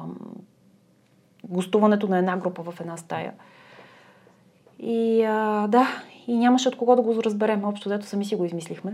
[1.43, 3.33] гостуването на една група в една стая.
[4.79, 5.87] И а, да,
[6.27, 7.63] и нямаше от кого да го разберем.
[7.63, 8.93] Общо дето сами си го измислихме.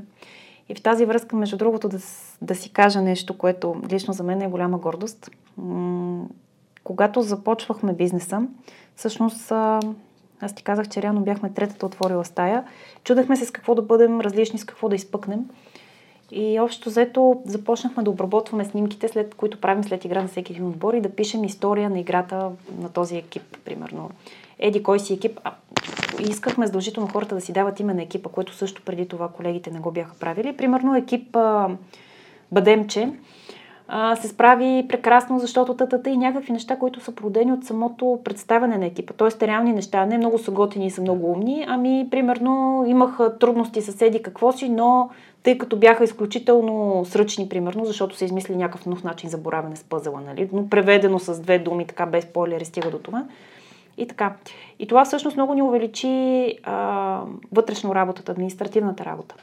[0.70, 1.98] И в тази връзка, между другото, да,
[2.42, 5.32] да си кажа нещо, което лично за мен е голяма гордост.
[6.84, 8.48] Когато започвахме бизнеса,
[8.96, 9.52] всъщност
[10.42, 12.64] аз ти казах, че реално бяхме третата отворила стая.
[13.04, 15.50] Чудехме се с какво да бъдем различни, с какво да изпъкнем.
[16.32, 20.68] И общо взето започнахме да обработваме снимките, след които правим след игра на всеки един
[20.68, 24.10] отбор и да пишем история на играта на този екип, примерно.
[24.60, 25.40] Еди, кой си екип?
[25.44, 25.52] А,
[26.20, 29.80] искахме задължително хората да си дават име на екипа, което също преди това колегите не
[29.80, 30.58] го бяха правили.
[30.58, 31.70] Примерно екип а,
[32.52, 33.10] Бадемче
[33.88, 38.78] а, се справи прекрасно, защото тата и някакви неща, които са породени от самото представяне
[38.78, 39.14] на екипа.
[39.14, 43.82] Тоест реални неща, не много са готини и са много умни, ами примерно имах трудности
[43.82, 45.10] съседи какво си, но
[45.44, 49.84] тъй като бяха изключително сръчни, примерно, защото са измисли някакъв нов начин за боравене с
[49.84, 50.50] пъзела, нали?
[50.54, 53.24] но преведено с две думи, така без спойлери, стига до това.
[53.98, 54.36] И така.
[54.80, 59.36] И това всъщност много ни увеличи а, вътрешно работата, административната работа.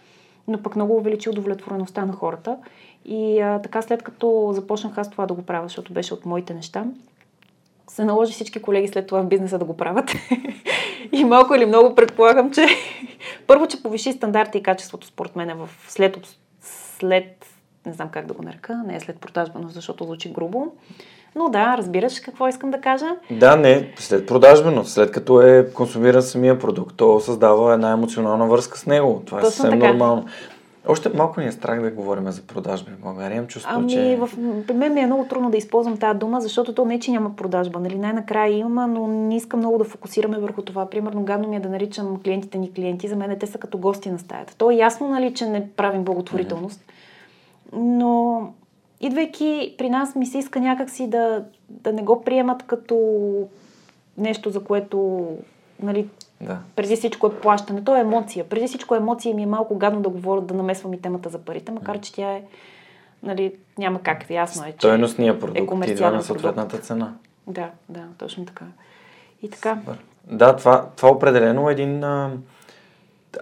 [0.48, 2.56] Но пък много увеличи удовлетвореността на хората.
[3.04, 6.54] И а, така след като започнах аз това да го правя, защото беше от моите
[6.54, 6.84] неща,
[7.90, 10.10] се наложи всички колеги след това в бизнеса да го правят.
[11.12, 12.66] и малко или много предполагам, че
[13.46, 17.46] първо, че повиши стандарта и качеството според мен в след, след
[17.86, 20.72] не знам как да го нарека, не е след продажба, но защото звучи грубо.
[21.34, 23.06] Но да, разбираш какво искам да кажа.
[23.30, 28.78] Да, не, след продажбено, след като е консумиран самия продукт, то създава една емоционална връзка
[28.78, 29.22] с него.
[29.26, 29.92] Това е Точно съвсем така.
[29.92, 30.24] нормално.
[30.88, 33.36] Още малко ни е страх да говорим за продажби в България.
[33.36, 34.18] Имам чувство, ами, че...
[34.20, 34.30] В...
[34.74, 37.80] Мен ми е много трудно да използвам тази дума, защото то не, че няма продажба.
[37.80, 37.98] Нали?
[37.98, 40.86] Най-накрая има, но не искам много да фокусираме върху това.
[40.86, 43.08] Примерно, гадно ми е да наричам клиентите ни клиенти.
[43.08, 44.54] За мен те са като гости на стаята.
[44.56, 46.84] То е ясно, нали, че не правим благотворителност.
[47.72, 48.42] Но
[49.00, 52.96] идвайки при нас ми се иска някакси да, да не го приемат като
[54.18, 55.28] нещо, за което
[55.82, 56.08] нали,
[56.40, 56.58] да.
[56.76, 57.84] преди всичко е плащане.
[57.84, 58.44] То е емоция.
[58.44, 61.28] Преди всичко е емоция и ми е малко гадно да говоря, да намесвам и темата
[61.28, 62.42] за парите, макар че тя е
[63.22, 66.86] нали, няма как, ясно е, че Стойностния продукт е идва на съответната продукт.
[66.86, 67.14] цена.
[67.46, 68.64] Да, да, точно така.
[69.42, 69.78] И така.
[69.80, 70.04] Супер.
[70.26, 72.04] Да, това, това определено е един...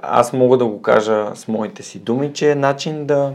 [0.02, 3.32] Аз мога да го кажа с моите си думи, че е начин да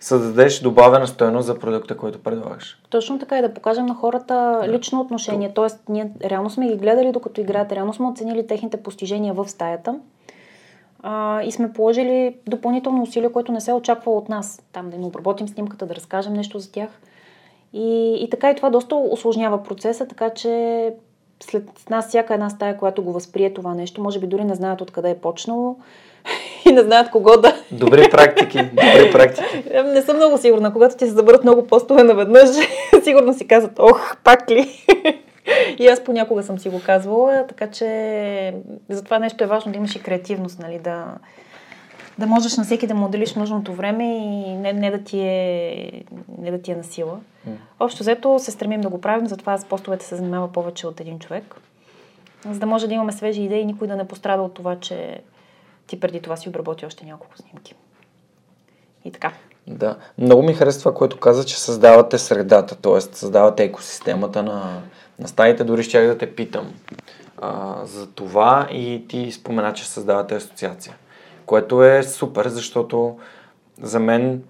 [0.00, 2.80] създадеш добавена стоеност за продукта, който предлагаш.
[2.90, 5.52] Точно така и да покажем на хората лично отношение.
[5.54, 9.98] Тоест, ние реално сме ги гледали докато играят, реално сме оценили техните постижения в стаята
[11.02, 14.62] а, и сме положили допълнително усилие, което не се очаква от нас.
[14.72, 17.00] Там да им обработим снимката, да разкажем нещо за тях.
[17.72, 20.94] И, и така и това доста осложнява процеса, така че
[21.40, 24.80] след нас всяка една стая, която го възприе това нещо, може би дори не знаят
[24.80, 25.76] откъде е почнало
[26.68, 27.56] и не знаят кого да.
[27.72, 29.62] Добри практики, добри практики.
[29.84, 30.72] Не съм много сигурна.
[30.72, 32.48] Когато ти се забърят много постове наведнъж,
[33.04, 34.84] сигурно си казват, ох, пак ли?
[35.78, 38.54] и аз понякога съм си го казвала, така че
[38.88, 41.04] за това нещо е важно да имаш и креативност, нали, да,
[42.18, 46.02] да можеш на всеки да му отделиш нужното време и не, не, да, ти е,
[46.38, 47.18] не да ти е на сила.
[47.48, 47.52] Mm.
[47.80, 51.18] Общо взето се стремим да го правим, затова с постовете се занимава повече от един
[51.18, 51.56] човек.
[52.50, 55.20] За да може да имаме свежи идеи и никой да не пострада от това, че
[55.88, 57.74] ти преди това си обработи още няколко снимки.
[59.04, 59.32] И така.
[59.66, 59.96] Да.
[60.18, 63.00] Много ми харесва което каза, че създавате средата, т.е.
[63.00, 64.82] създавате екосистемата на,
[65.18, 65.64] на стаите.
[65.64, 66.74] Дори ще да те питам
[67.38, 70.96] а, за това и ти спомена, че създавате асоциация
[71.48, 73.18] което е супер, защото
[73.82, 74.42] за мен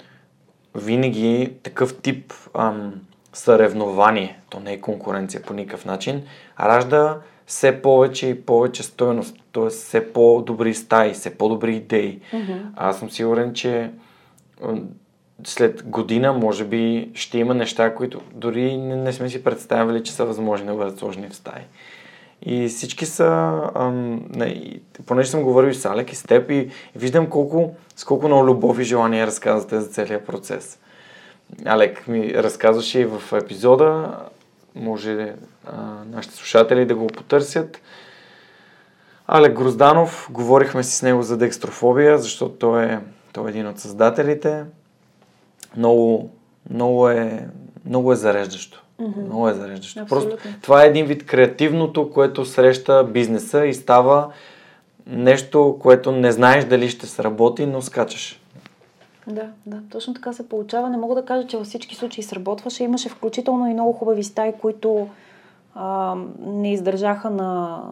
[0.75, 2.95] винаги такъв тип ам,
[3.33, 6.23] съревнование, то не е конкуренция по никакъв начин,
[6.61, 7.19] ражда
[7.49, 9.69] все повече и повече стоеност, т.е.
[9.69, 12.21] все по-добри стаи, все по-добри идеи.
[12.33, 12.61] Mm-hmm.
[12.77, 13.91] Аз съм сигурен, че
[15.45, 20.13] след година, може би, ще има неща, които дори не, не сме си представили, че
[20.13, 21.63] са възможни да бъдат сложени в стаи.
[22.43, 26.55] И всички са, ам, не, понеже съм говорил и с Алек и с теб и,
[26.55, 30.79] и виждам колко, с колко много любов и желание разказвате за целият процес.
[31.65, 34.19] Алек ми разказваше и в епизода,
[34.75, 35.35] може
[35.73, 37.81] а, нашите слушатели да го потърсят.
[39.27, 42.99] Алек Грозданов, говорихме си с него за декстрофобия, защото той е,
[43.33, 44.65] той е един от създателите.
[45.77, 46.31] Много,
[46.71, 47.49] много, е,
[47.87, 48.85] много е зареждащо.
[49.01, 49.25] Mm-hmm.
[49.25, 50.01] Много е зареждащо.
[50.01, 50.31] Абсолютно.
[50.31, 54.33] Просто това е един вид креативното, което среща бизнеса и става
[55.07, 58.41] нещо, което не знаеш дали ще сработи, но скачаш.
[59.27, 60.91] Да, да, точно така се получава.
[60.91, 62.85] Не мога да кажа, че във всички случаи сработваше.
[62.85, 65.09] Имаше включително и много хубави стаи, които
[66.41, 67.83] не издържаха на,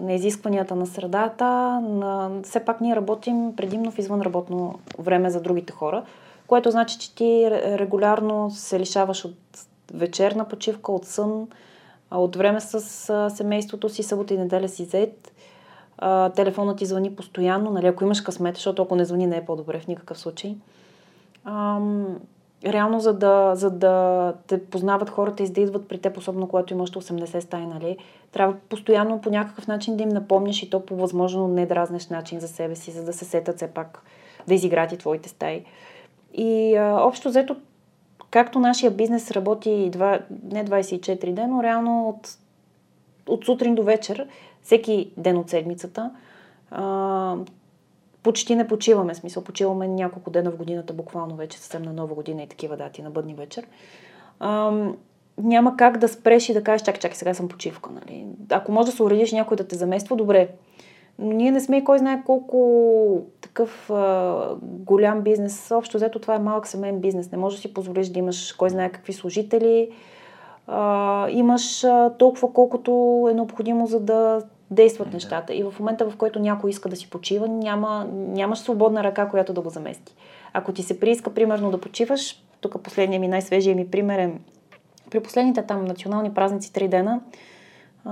[0.00, 1.44] на изискванията на средата.
[1.80, 2.30] На...
[2.42, 6.04] Все пак ние работим предимно в извънработно време за другите хора,
[6.46, 9.36] което значи, че ти регулярно се лишаваш от
[9.94, 11.48] вечерна почивка, от сън,
[12.10, 12.80] от време с
[13.30, 15.32] семейството си, събота и неделя си зет.
[16.34, 19.80] Телефонът ти звъни постоянно, нали, ако имаш късмет, защото ако не звъни не е по-добре
[19.80, 20.56] в никакъв случай.
[22.66, 26.74] Реално, за да, за да те познават хората и да идват при теб, особено когато
[26.74, 27.96] имаш 80 стаи, нали,
[28.32, 32.48] трябва постоянно по някакъв начин да им напомняш и то по възможно недразнеш начин за
[32.48, 34.02] себе си, за да се сетят все пак
[34.48, 35.64] да изиграят и твоите стаи.
[36.34, 37.56] И а, общо взето
[38.30, 40.18] както нашия бизнес работи два,
[40.52, 42.38] не 24 дена, но реално от,
[43.28, 44.26] от сутрин до вечер,
[44.62, 46.10] всеки ден от седмицата,
[46.70, 47.36] а,
[48.22, 49.14] почти не почиваме.
[49.14, 53.02] Смисъл, почиваме няколко дена в годината, буквално вече съвсем на нова година и такива дати
[53.02, 53.66] на бъдни вечер.
[54.40, 54.72] А,
[55.38, 57.90] няма как да спреш и да кажеш, чакай, чакай, сега съм почивка.
[57.90, 58.26] Нали?
[58.50, 60.48] Ако може да се уредиш някой да те замества, добре.
[61.18, 65.70] Но ние не сме и кой знае колко такъв а, голям бизнес.
[65.70, 67.32] Общо взето това е малък семейен бизнес.
[67.32, 69.90] Не можеш да си позволиш да имаш кой знае какви служители.
[70.66, 75.16] А, имаш а, толкова колкото е необходимо за да действат да.
[75.16, 75.54] нещата.
[75.54, 79.52] И в момента, в който някой иска да си почива, няма, нямаш свободна ръка, която
[79.52, 80.14] да го замести.
[80.52, 84.32] Ако ти се прииска, примерно, да почиваш, тук последния ми, най-свежия ми пример е
[85.10, 87.20] при последните там национални празници три дена,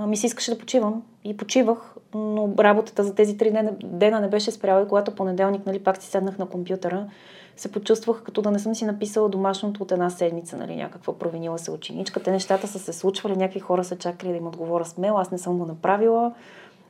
[0.07, 3.51] ми се искаше да почивам и почивах, но работата за тези три
[3.83, 7.07] дена, не беше спряла и когато понеделник, нали, пак си седнах на компютъра,
[7.57, 11.59] се почувствах като да не съм си написала домашното от една седмица, нали, някаква провинила
[11.59, 12.23] се ученичка.
[12.23, 15.31] Те нещата са се случвали, някакви хора са чакали да им отговоря с мейл, аз
[15.31, 16.33] не съм го направила.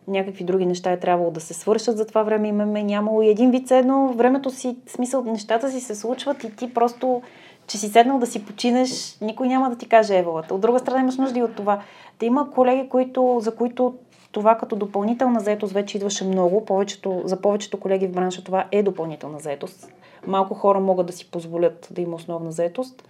[0.07, 3.21] Някакви други неща е трябвало да се свършат за това време и ме нямало.
[3.21, 7.21] И един вид едно, времето си, смисъл, нещата си се случват и ти просто
[7.67, 10.53] че си седнал да си починеш, никой няма да ти каже евалата.
[10.53, 11.81] От друга страна имаш нужда и от това.
[12.19, 13.93] Да има колеги, които, за които
[14.31, 16.65] това като допълнителна заетост вече идваше много.
[16.65, 19.93] Повечето, за повечето колеги в бранша това е допълнителна заетост.
[20.27, 23.03] Малко хора могат да си позволят да има основна заетост.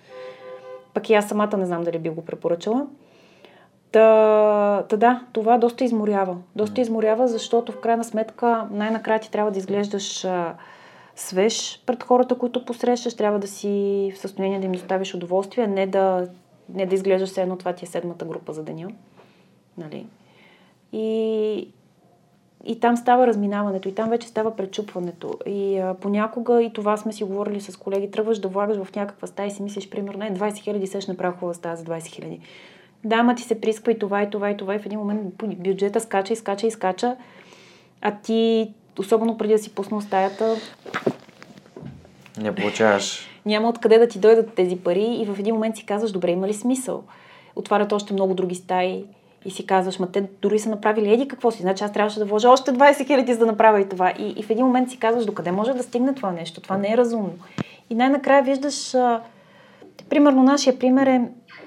[0.93, 2.88] Пък и аз самата не знам дали би го препоръчала.
[3.91, 6.38] Та, та да, това доста изморява.
[6.56, 10.56] Доста изморява, защото в крайна сметка най-накрая ти трябва да изглеждаш а,
[11.15, 13.15] свеж пред хората, които посрещаш.
[13.15, 16.28] Трябва да си в състояние да им доставиш удоволствие, не да,
[16.69, 18.88] не да изглеждаш все едно това ти е седмата група за деня.
[19.78, 20.08] Нали?
[20.93, 21.67] И,
[22.66, 25.38] и там става разминаването, и там вече става пречупването.
[25.45, 29.28] И а, понякога, и това сме си говорили с колеги, тръгваш да влагаш в някаква
[29.28, 32.39] стая и си мислиш, примерно, е 20 хиляди, сеш направо хубава стая за 20 хиляди.
[33.03, 35.22] Да, ма ти се присква и това, и това, и това, и в един момент
[35.43, 37.16] бюджета скача и скача и скача,
[38.01, 40.55] а ти, особено преди да си пуснал стаята,
[42.38, 43.28] не получаваш.
[43.45, 46.47] Няма откъде да ти дойдат тези пари и в един момент си казваш, добре, има
[46.47, 47.03] ли смисъл?
[47.55, 49.05] Отварят още много други стаи
[49.45, 52.25] И си казваш, ма те дори са направили еди какво си, значи аз трябваше да
[52.25, 54.13] вложа още 20 хиляди за да направя и това.
[54.19, 56.91] И, и в един момент си казваш, докъде може да стигне това нещо, това не
[56.93, 57.33] е разумно.
[57.89, 59.21] И най-накрая виждаш, а,
[60.09, 61.21] примерно нашия пример е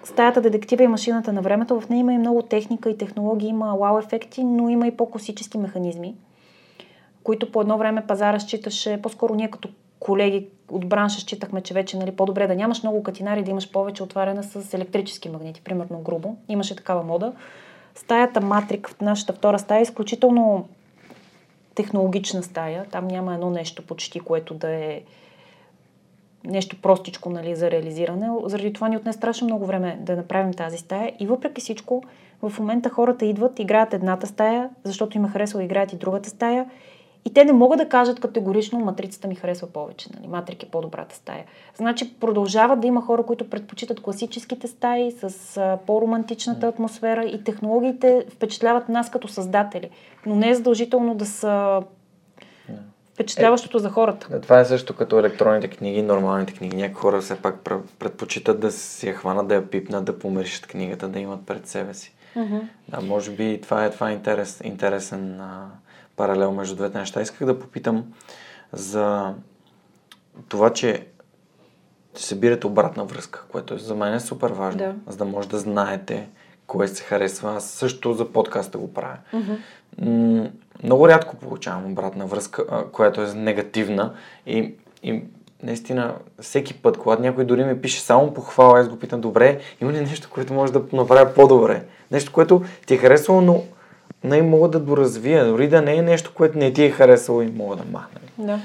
[0.04, 1.80] стаята детектива и машината на времето.
[1.80, 5.58] В нея има и много техника и технологии, има вау ефекти, но има и по-класически
[5.58, 6.14] механизми,
[7.22, 9.68] които по едно време пазара считаше, по-скоро ние като
[10.00, 14.02] колеги от бранша считахме, че вече нали, по-добре да нямаш много катинари, да имаш повече
[14.02, 16.36] отваряне с електрически магнити, примерно грубо.
[16.48, 17.32] Имаше такава мода.
[17.94, 20.68] Стаята Матрик в нашата втора стая е изключително
[21.74, 22.84] технологична стая.
[22.90, 25.02] Там няма едно нещо почти, което да е
[26.44, 28.28] нещо простичко нали, за реализиране.
[28.44, 31.12] Заради това ни отне страшно много време да направим тази стая.
[31.20, 32.02] И въпреки всичко,
[32.42, 36.66] в момента хората идват, играят едната стая, защото им е харесало играят и другата стая
[37.24, 40.28] и те не могат да кажат категорично, матрицата ми харесва повече, нали?
[40.28, 41.44] матрик е по-добрата стая.
[41.76, 48.24] Значи продължават да има хора, които предпочитат класическите стаи с а, по-романтичната атмосфера и технологиите
[48.30, 49.90] впечатляват нас като създатели.
[50.26, 51.82] Но не е задължително да са
[53.14, 54.40] впечатляващото е, за хората.
[54.40, 56.76] Това е също като електронните книги, нормалните книги.
[56.76, 57.58] Някои хора все пак
[57.98, 61.94] предпочитат да си я хванат, да я пипнат, да помиришат книгата, да имат пред себе
[61.94, 62.14] си.
[62.36, 62.60] Mm-hmm.
[62.88, 65.66] Да, може би това е, това е интерес, интересен а,
[66.16, 67.20] паралел между двете неща.
[67.20, 68.04] Исках да попитам
[68.72, 69.34] за
[70.48, 71.06] това, че
[72.14, 74.94] събирате обратна връзка, което е за мен е супер важно, да.
[75.12, 76.28] за да може да знаете
[76.66, 77.56] кое се харесва.
[77.56, 79.16] Аз също за подкаста го правя.
[79.34, 80.50] Mm-hmm.
[80.82, 84.14] Много рядко получавам обратна връзка, която е негативна
[84.46, 85.22] и, и
[85.62, 89.92] наистина всеки път, когато някой дори ми пише само похвала, аз го питам, добре, има
[89.92, 91.84] ли нещо, което може да направя по-добре?
[92.10, 93.62] Нещо, което ти е харесало, но
[94.24, 97.46] не мога да доразвия, дори да не е нещо, което не ти е харесало и
[97.46, 98.20] мога да махна.
[98.38, 98.58] Да.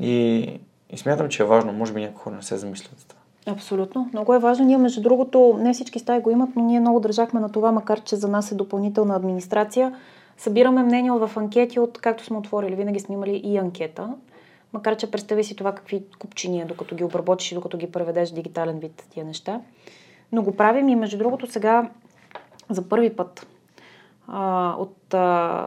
[0.00, 0.50] И,
[0.90, 3.20] и смятам, че е важно, може би някои хора не се замислят за това.
[3.46, 4.10] Абсолютно.
[4.12, 4.64] Много е важно.
[4.64, 8.00] Ние, между другото, не всички стаи го имат, но ние много държахме на това, макар
[8.00, 9.94] че за нас е допълнителна администрация.
[10.36, 14.14] Събираме мнения в анкети от, както сме отворили, винаги сме имали и анкета.
[14.72, 18.30] Макар че представи си това какви купчини е, докато ги обработиш и докато ги преведеш
[18.30, 19.60] в дигитален вид тия неща.
[20.32, 21.90] Но го правим и между другото сега
[22.70, 23.46] за първи път
[24.78, 25.14] от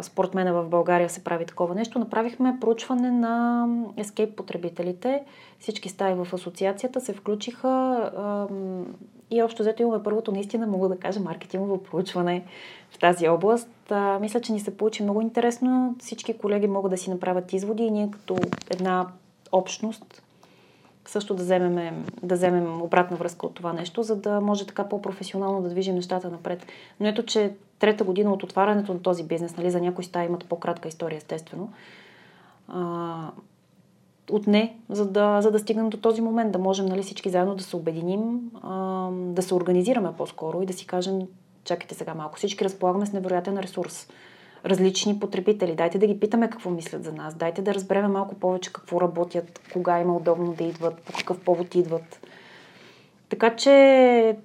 [0.02, 2.00] спортмена в България се прави такова нещо.
[2.00, 5.24] Направихме проучване на ескейп потребителите.
[5.60, 8.12] Всички стаи в асоциацията се включиха
[9.32, 12.44] и общо взето имаме първото наистина, мога да кажа, маркетингово проучване
[12.92, 13.70] в тази област.
[14.22, 15.96] Мисля, че ни се получи много интересно.
[16.00, 18.36] Всички колеги могат да си направят изводи и ние като
[18.70, 19.08] една
[19.52, 20.24] общност
[21.06, 25.62] също да вземем, да вземем обратна връзка от това нещо, за да може така по-професионално
[25.62, 26.66] да движим нещата напред.
[27.00, 30.46] Но ето, че трета година от отварянето на този бизнес, нали, за някои стаи имат
[30.46, 31.70] по-кратка история, естествено,
[32.68, 33.32] а,
[34.32, 37.64] отне, за да, за да стигнем до този момент, да можем нали, всички заедно да
[37.64, 41.20] се обединим, а, да се организираме по-скоро и да си кажем,
[41.64, 44.08] чакайте сега малко, всички разполагаме с невероятен ресурс
[44.66, 45.76] различни потребители.
[45.76, 47.36] Дайте да ги питаме какво мислят за нас.
[47.36, 51.76] Дайте да разбереме малко повече какво работят, кога има удобно да идват, по какъв повод
[51.76, 52.28] идват.
[53.30, 54.38] Така че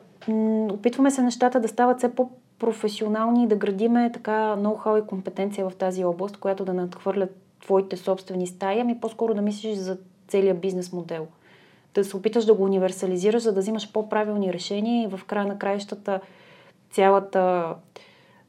[0.71, 5.77] опитваме се нещата да стават все по-професионални и да градиме така ноу-хау и компетенция в
[5.77, 9.99] тази област, която да надхвърлят твоите собствени стаи, ами по-скоро да мислиш за
[10.29, 11.27] целия бизнес модел.
[11.95, 15.59] Да се опиташ да го универсализираш, за да взимаш по-правилни решения и в края на
[15.59, 16.21] краищата
[16.91, 17.75] цялата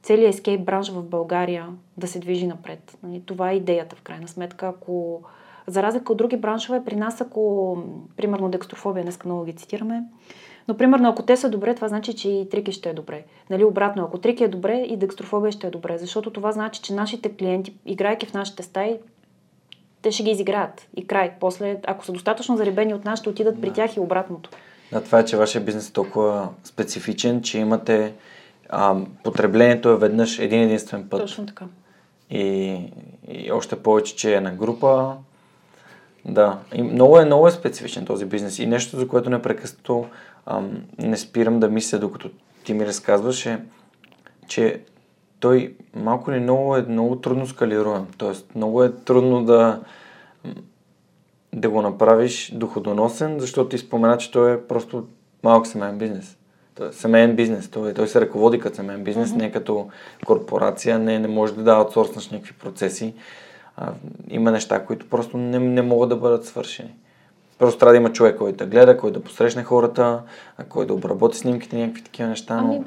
[0.04, 1.68] целият ескейп бранш в България
[1.98, 2.98] да се движи напред.
[3.04, 4.68] Нали, това е идеята в крайна сметка.
[4.68, 5.22] Ако,
[5.68, 7.78] за разлика от други браншове, при нас, ако,
[8.18, 10.04] примерно, декстрофобия, днес много ги цитираме,
[10.68, 13.24] но, примерно, ако те са добре, това значи, че и трики ще е добре.
[13.50, 16.94] Нали, обратно, ако трики е добре, и декстрофобия ще е добре, защото това значи, че
[16.94, 18.98] нашите клиенти, играйки в нашите стаи,
[20.02, 20.88] те ще ги изиграят.
[20.96, 21.32] И край.
[21.40, 23.62] После, ако са достатъчно заребени от нас, ще отидат да.
[23.62, 24.50] при тях и обратното.
[24.92, 28.14] Да, това е, че вашия бизнес е толкова специфичен, че имате
[28.70, 31.22] а, потреблението е веднъж един единствен път.
[31.22, 31.66] Точно така.
[32.30, 32.78] И,
[33.28, 35.16] и още повече, че е на група.
[36.26, 38.60] Да, и много е, много е специфичен този бизнес.
[38.60, 40.06] И нещо, за което непрекъснато
[40.46, 42.30] ам, не спирам да мисля, докато
[42.64, 43.60] ти ми разказваш, е,
[44.48, 44.82] че
[45.40, 48.08] той малко ли много е много трудно скалируем.
[48.18, 49.80] Тоест, много е трудно да,
[51.54, 55.08] да го направиш доходоносен, защото ти спомена, че той е просто
[55.44, 56.38] малък семейен бизнес
[56.92, 57.70] семейен бизнес.
[57.70, 59.38] Той, той се ръководи като семейен бизнес, mm-hmm.
[59.38, 59.88] не като
[60.26, 63.14] корпорация, не, не може да дава аутсорснаш някакви процеси.
[63.78, 63.92] А,
[64.30, 66.96] има неща, които просто не, не могат да бъдат свършени.
[67.60, 70.22] Просто трябва да има човек, който да гледа, който да посрещне хората,
[70.70, 72.62] който да обработи снимките, някакви такива неща.
[72.62, 72.74] Но...
[72.74, 72.84] Ами,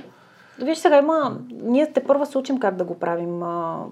[0.69, 1.37] виж сега, има...
[1.63, 3.43] ние те първа се учим как да го правим.
[3.43, 3.85] А,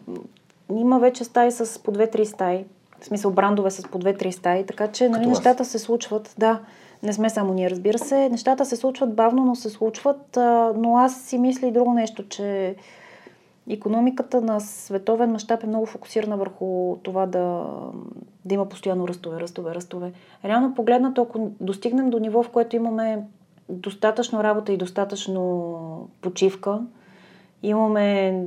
[0.76, 2.64] има вече стаи с по две-три стаи.
[3.01, 6.34] В смисъл брандове с по две-три стаи, така че нали, нещата се случват.
[6.38, 6.61] Да.
[7.03, 8.28] Не сме само ние, разбира се.
[8.28, 10.38] Нещата се случват бавно, но се случват.
[10.76, 12.76] Но аз си мисля и друго нещо, че
[13.70, 17.64] економиката на световен мащаб е много фокусирана върху това да,
[18.44, 20.12] да има постоянно ръстове, ръстове, ръстове.
[20.44, 23.24] Реално погледнато, ако достигнем до ниво, в което имаме
[23.68, 26.80] достатъчно работа и достатъчно почивка,
[27.62, 28.42] имаме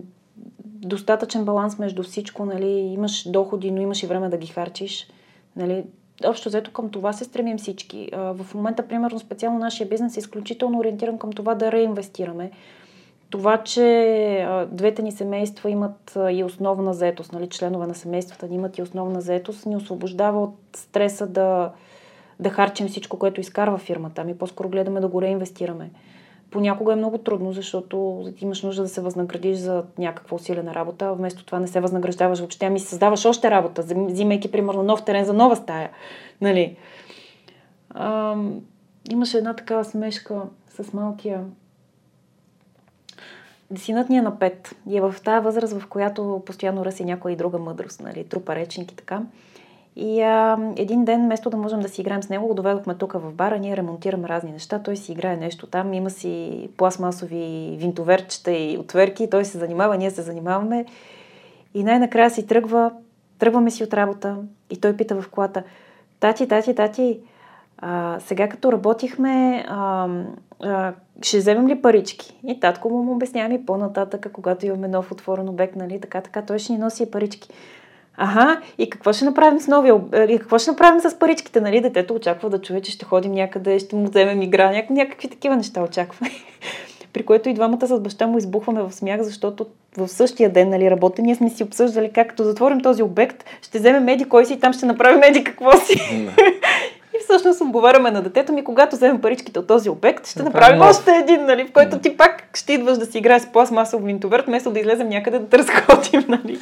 [0.65, 5.07] достатъчен баланс между всичко, нали, имаш доходи, но имаш и време да ги харчиш,
[5.55, 5.83] нали,
[6.25, 8.09] общо взето към това се стремим всички.
[8.13, 12.51] В момента, примерно, специално нашия бизнес е изключително ориентиран към това да реинвестираме.
[13.29, 18.77] Това, че двете ни семейства имат и основна заетост, нали, членове на семействата ни имат
[18.77, 21.71] и основна заетост, ни освобождава от стреса да,
[22.39, 24.21] да харчим всичко, което изкарва фирмата.
[24.21, 25.89] Ами по-скоро гледаме да го реинвестираме
[26.51, 31.45] понякога е много трудно, защото имаш нужда да се възнаградиш за някаква усилена работа, вместо
[31.45, 35.55] това не се възнаграждаваш въобще, ами създаваш още работа, взимайки примерно нов терен за нова
[35.55, 35.89] стая.
[36.41, 36.77] Нали?
[37.89, 38.35] А,
[39.11, 41.43] имаше една такава смешка с малкия
[43.75, 47.33] Синът ни е на пет и е в тази възраст, в която постоянно ръси някоя
[47.33, 49.21] и друга мъдрост, нали, трупа речник и така.
[49.95, 53.13] И а, един ден, вместо да можем да си играем с него, го доведохме тук
[53.13, 58.51] в бара, ние ремонтираме разни неща, той си играе нещо там, има си пластмасови винтоверчета
[58.51, 60.85] и отверки, той се занимава, ние се занимаваме.
[61.73, 62.91] И най-накрая си тръгва,
[63.39, 64.37] тръгваме си от работа
[64.69, 65.63] и той пита в колата,
[66.19, 67.19] тати, тати, тати,
[67.77, 70.07] а, сега като работихме, а,
[70.63, 72.39] а, ще вземем ли парички?
[72.47, 76.41] И татко му му обяснява и по-нататък, когато имаме нов отворен обект, нали, така, така,
[76.41, 77.49] той ще ни носи парички.
[78.17, 79.95] Аха, и какво ще направим с новия,
[80.29, 81.81] и какво ще направим с паричките, нали?
[81.81, 85.55] Детето очаква да чуе, че ще ходим някъде, ще му вземем игра, няк- някакви такива
[85.55, 86.27] неща очаква.
[87.13, 89.65] При което и двамата с баща му избухваме в смях, защото
[89.97, 93.79] в същия ден, нали, работа, ние сме си обсъждали как като затворим този обект, ще
[93.79, 95.93] вземем меди кой си и там ще направим меди какво си.
[97.15, 100.97] и всъщност отговаряме на детето ми, когато вземем паричките от този обект, ще направим, направим
[100.97, 104.45] още един, нали, в който ти пак ще идваш да си играеш с пластмасов винтоверт,
[104.45, 106.59] вместо да излезем някъде да разходим, нали.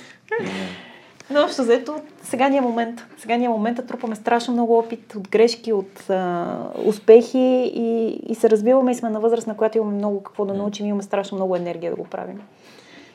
[1.31, 3.05] Но общо взето, сега ни е момент.
[3.17, 8.19] Сега ни е момент да трупаме страшно много опит от грешки, от а, успехи и,
[8.29, 11.03] и се развиваме и сме на възраст, на която имаме много какво да научим, имаме
[11.03, 12.41] страшно много енергия да го правим.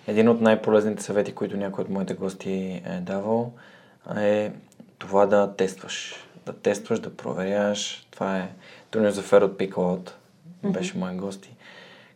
[0.06, 3.52] Един от най-полезните съвети, които някой от моите гости е давал,
[4.16, 4.52] е
[4.98, 6.14] това да тестваш.
[6.46, 8.06] Да тестваш, да проверяш.
[8.10, 8.48] Това е
[8.90, 10.10] Тонио Зафер от Picklot,
[10.64, 11.56] беше мой гости.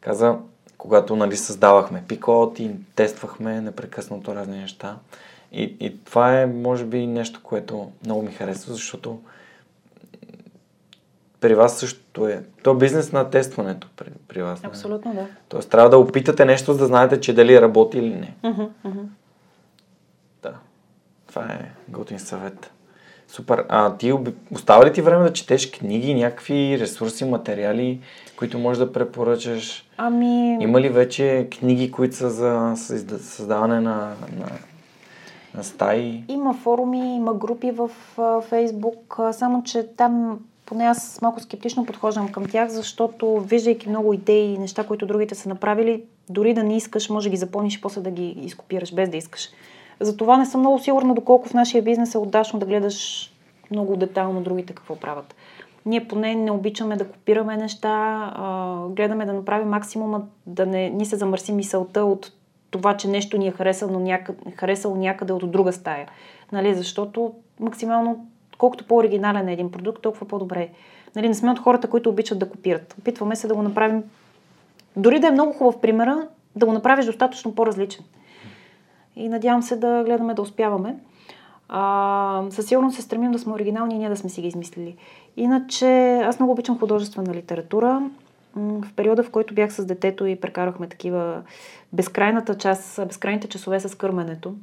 [0.01, 0.37] Каза,
[0.79, 4.97] когато нали, създавахме Picklot и тествахме непрекъснато разни неща,
[5.53, 9.21] и, и това е, може би, нещо, което много ми харесва, защото
[11.41, 12.43] при вас също е.
[12.63, 14.65] То е бизнес на тестването при, при вас.
[14.65, 15.27] Абсолютно, да.
[15.49, 18.35] Тоест трябва да опитате нещо, за да знаете, че дали работи или не.
[18.45, 19.05] Uh-huh, uh-huh.
[20.43, 20.55] Да.
[21.27, 22.71] Това е готин съвет.
[23.29, 23.65] Супер.
[23.69, 24.15] А ти
[24.51, 28.01] остава ли ти време да четеш книги, някакви ресурси, материали,
[28.37, 29.85] които можеш да препоръчаш?
[29.97, 30.59] Ами...
[30.61, 32.73] Има ли вече книги, които са за
[33.19, 34.47] създаване на, на
[35.55, 36.25] на стаи?
[36.29, 37.91] Има форуми, има групи в
[38.49, 44.55] Фейсбук, само че там поне аз малко скептично подхождам към тях, защото виждайки много идеи
[44.55, 47.81] и неща, които другите са направили, дори да не искаш, може да ги запомниш и
[47.81, 49.49] после да ги изкопираш, без да искаш.
[50.01, 53.31] Затова не съм много сигурна доколко в нашия бизнес е удачно да гледаш
[53.71, 55.35] много детайлно другите какво правят.
[55.87, 58.33] Ние поне не обичаме да копираме неща,
[58.91, 62.33] гледаме да направим максимума, да не ни се замърси мисълта от
[62.71, 66.09] това, че нещо ни е харесало някъде, харесало някъде от друга стая.
[66.53, 66.75] Нали?
[66.75, 68.27] Защото максимално,
[68.59, 70.69] колкото по-оригинален е един продукт, толкова по-добре.
[71.17, 71.29] Нали?
[71.29, 72.95] Не сме от хората, които обичат да копират.
[72.99, 74.03] Опитваме се да го направим,
[74.97, 78.05] дори да е много хубав примера, да го направиш достатъчно по-различен.
[79.17, 80.97] И надявам се да гледаме да успяваме.
[81.69, 84.97] А, със сигурност се стремим да сме оригинални и ние да сме си ги измислили.
[85.37, 88.11] Иначе аз много обичам художествена литература
[88.57, 91.43] в периода, в който бях с детето и прекарахме такива
[91.93, 94.55] безкрайната част, безкрайните часове с кърменето,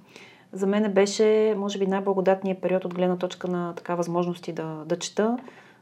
[0.53, 4.99] за мен беше, може би, най-благодатният период от гледна точка на така възможности да, да
[4.99, 5.37] чета.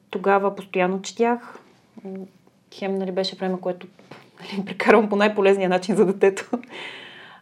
[0.09, 1.59] Тогава постоянно четях.
[2.73, 3.87] Хем, нали, беше време, което
[4.41, 6.49] нали, прекарвам по най-полезния начин за детето.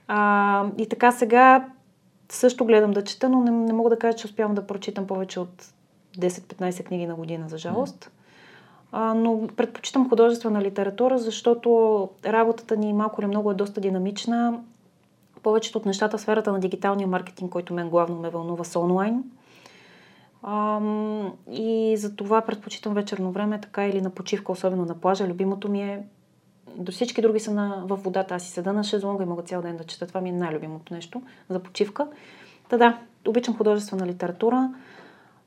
[0.07, 1.67] А, и така сега
[2.29, 5.39] също гледам да чета, но не, не мога да кажа, че успявам да прочитам повече
[5.39, 5.65] от
[6.17, 8.05] 10-15 книги на година, за жалост.
[8.05, 8.20] Mm
[8.93, 14.59] но предпочитам художествена литература, защото работата ни малко или много е доста динамична.
[15.43, 19.23] Повечето от нещата в сферата на дигиталния маркетинг, който мен главно ме вълнува с онлайн.
[20.43, 20.79] А,
[21.51, 25.27] и за това предпочитам вечерно време, така или на почивка, особено на плажа.
[25.27, 26.03] Любимото ми е
[26.75, 28.35] до всички други са на, в водата.
[28.35, 30.07] Аз си седа на шезлонга и мога цял ден да чета.
[30.07, 32.07] Това ми е най-любимото нещо за почивка.
[32.69, 34.73] Та да, обичам художествена литература.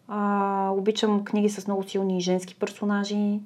[0.09, 3.41] А, обичам книги с много силни женски персонажи.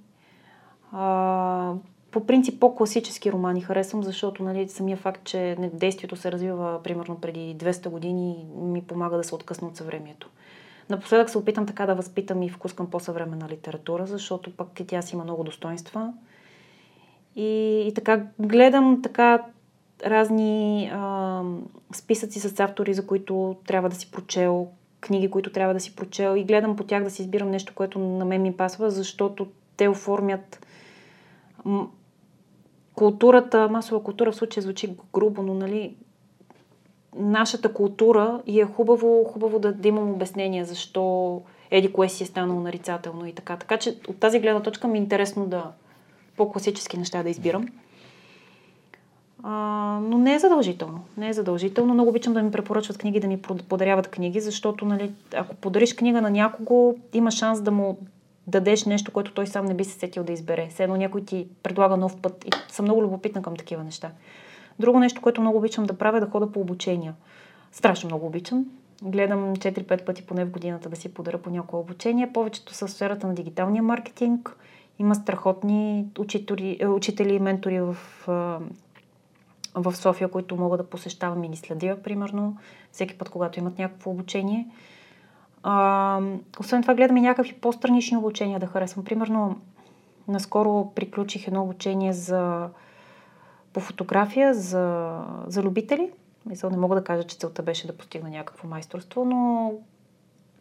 [0.92, 1.72] А,
[2.10, 7.56] по принцип по-класически романи харесвам, защото нали, самия факт, че действието се развива примерно преди
[7.56, 10.30] 200 години ми помага да се откъсна от съвремието.
[10.90, 15.02] Напоследък се опитам така да възпитам и вкус към по-съвременна литература, защото пък и тя
[15.02, 16.12] си има много достоинства.
[17.36, 19.42] И, и така гледам така
[20.06, 21.42] разни а,
[21.94, 24.68] списъци с автори, за които трябва да си прочел,
[25.00, 27.98] книги, които трябва да си прочел и гледам по тях да си избирам нещо, което
[27.98, 29.46] на мен ми пасва, защото
[29.76, 30.66] те оформят
[32.94, 35.96] културата, масова култура в случая звучи грубо, но нали,
[37.16, 42.26] нашата култура и е хубаво, хубаво да, да имам обяснение защо еди кое си е
[42.26, 43.56] станало нарицателно и така.
[43.56, 45.72] Така че от тази гледна точка ми е интересно да
[46.36, 47.68] по-класически неща да избирам.
[49.42, 49.52] А,
[50.02, 51.00] но не е задължително.
[51.16, 51.94] Не е задължително.
[51.94, 56.22] Много обичам да ми препоръчват книги, да ми подаряват книги, защото нали, ако подариш книга
[56.22, 57.98] на някого, има шанс да му
[58.46, 60.68] дадеш нещо, което той сам не би се сетил да избере.
[60.70, 64.10] Все едно някой ти предлага нов път и съм много любопитна към такива неща.
[64.78, 67.14] Друго нещо, което много обичам да правя, е да хода по обучения.
[67.72, 68.66] Страшно много обичам.
[69.02, 72.32] Гледам 4-5 пъти поне в годината да си подаря по някое обучение.
[72.32, 74.56] Повечето са в сферата на дигиталния маркетинг.
[74.98, 77.96] Има страхотни учители, е, учители и ментори в,
[79.82, 82.56] в София, които мога да посещавам и ни следя, примерно,
[82.92, 84.66] всеки път, когато имат някакво обучение.
[85.62, 86.20] А,
[86.60, 89.04] освен това, гледам и някакви по-странични обучения да харесвам.
[89.04, 89.60] Примерно,
[90.28, 92.68] наскоро приключих едно обучение за
[93.72, 96.10] по фотография за, за любители.
[96.46, 99.72] Мисъл, не мога да кажа, че целта беше да постигна някакво майсторство, но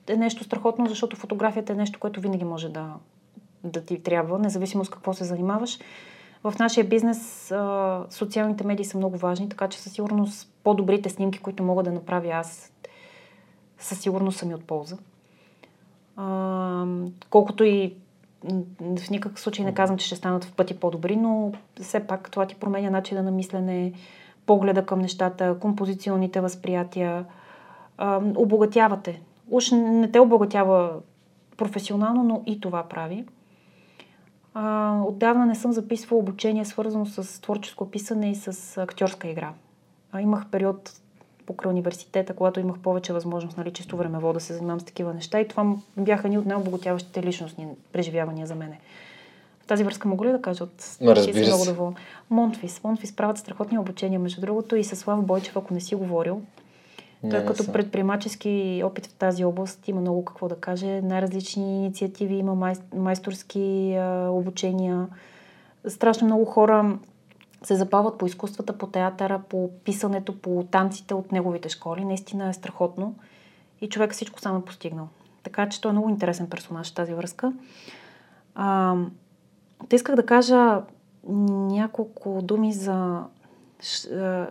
[0.08, 2.94] е нещо страхотно, защото фотографията е нещо, което винаги може да,
[3.64, 5.80] да ти трябва, независимо с какво се занимаваш.
[6.44, 11.40] В нашия бизнес а, социалните медии са много важни, така че със сигурност по-добрите снимки,
[11.40, 12.72] които мога да направя аз,
[13.78, 14.98] със сигурност са ми от полза.
[16.16, 16.86] А,
[17.30, 17.96] колкото и
[18.98, 22.46] в никакъв случай не казвам, че ще станат в пъти по-добри, но все пак това
[22.46, 23.94] ти променя начина на мислене,
[24.46, 27.26] погледа към нещата, композиционните възприятия,
[28.36, 29.22] обогатявате.
[29.50, 30.94] Уж не те обогатява
[31.58, 33.26] професионално, но и това прави.
[34.60, 39.54] А, отдавна не съм записвала обучение, свързано с творческо писане и с актьорска игра.
[40.12, 40.92] А, имах период
[41.46, 45.40] покрай университета, когато имах повече възможност, нали, чисто времево да се занимавам с такива неща.
[45.40, 48.80] И това бяха ни от най-обогатяващите личностни преживявания за мене.
[49.60, 51.96] В тази връзка мога ли да кажа от Разбира много доволна?
[52.30, 52.84] Монтфис.
[52.84, 56.42] Монтфис правят страхотни обучения, между другото, и със Слав Бойчев, ако не си говорил.
[57.22, 61.02] Той като предприемачески опит в тази област има много какво да каже.
[61.02, 65.08] Най-различни инициативи, има май, майсторски а, обучения.
[65.88, 66.98] Страшно много хора
[67.64, 72.06] се запават по изкуствата, по театъра, по писането, по танците от неговите школи.
[72.06, 73.16] Наистина е страхотно
[73.82, 75.08] и човек всичко сам е постигнал.
[75.44, 77.54] Така че той е много интересен персонаж в тази връзка.
[78.56, 78.96] А,
[79.90, 80.82] те исках да кажа
[81.30, 83.24] няколко думи за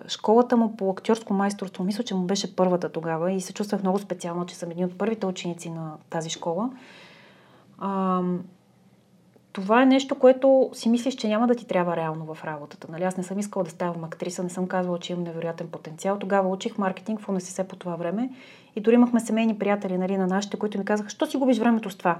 [0.09, 1.85] школата му по актьорско майсторство.
[1.85, 4.99] Мисля, че му беше първата тогава и се чувствах много специално, че съм един от
[4.99, 6.70] първите ученици на тази школа.
[7.79, 8.22] А,
[9.53, 12.89] това е нещо, което си мислиш, че няма да ти трябва реално в работата.
[12.91, 13.05] Нали?
[13.05, 16.18] Аз не съм искала да ставам актриса, не съм казвала, че имам невероятен потенциал.
[16.18, 18.31] Тогава учих маркетинг в УНСС по това време
[18.77, 21.91] и дори имахме семейни приятели нали, на нашите, които ми казаха, що си губиш времето
[21.91, 22.18] с това?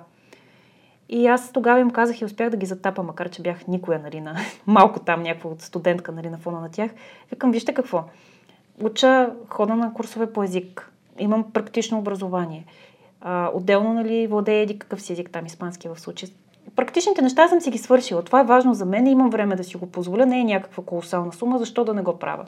[1.09, 4.21] И аз тогава им казах и успях да ги затапа, макар че бях никоя, нали,
[4.21, 4.37] на
[4.67, 6.91] малко там, някаква студентка нали, на фона на тях.
[7.31, 8.05] Викам, вижте какво.
[8.83, 10.93] Уча хода на курсове по език.
[11.19, 12.65] Имам практично образование.
[13.21, 16.29] А, отделно, нали, владея еди какъв си език там, испански в случай
[16.77, 18.23] практичните неща съм си ги свършила.
[18.23, 20.27] Това е важно за мен имам време да си го позволя.
[20.27, 22.45] Не е някаква колосална сума, защо да не го правя.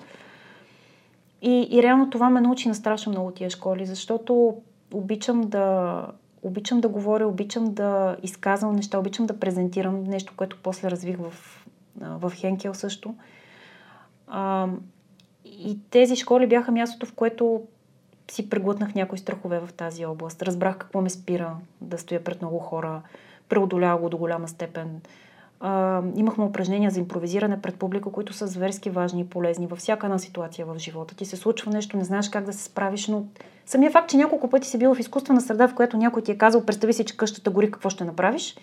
[1.43, 4.57] И, и реално това ме научи на страшно много тия школи, защото
[4.95, 6.07] обичам да,
[6.43, 11.33] обичам да говоря, обичам да изказвам неща, обичам да презентирам нещо, което после развих в,
[11.97, 13.15] в Хенкел също.
[14.27, 14.69] А,
[15.45, 17.63] и тези школи бяха мястото, в което
[18.31, 20.43] си преглътнах някои страхове в тази област.
[20.43, 23.03] Разбрах какво ме спира да стоя пред много хора,
[23.49, 25.01] преодолява го до голяма степен.
[25.61, 30.07] А, имахме упражнения за импровизиране пред публика, които са зверски важни и полезни във всяка
[30.07, 31.15] една ситуация в живота.
[31.17, 33.25] Ти се случва нещо, не знаеш как да се справиш, но
[33.67, 36.39] самия факт, че няколко пъти си бил в изкуствена среда, в която някой ти е
[36.39, 38.57] казал, представи си, че къщата гори, какво ще направиш.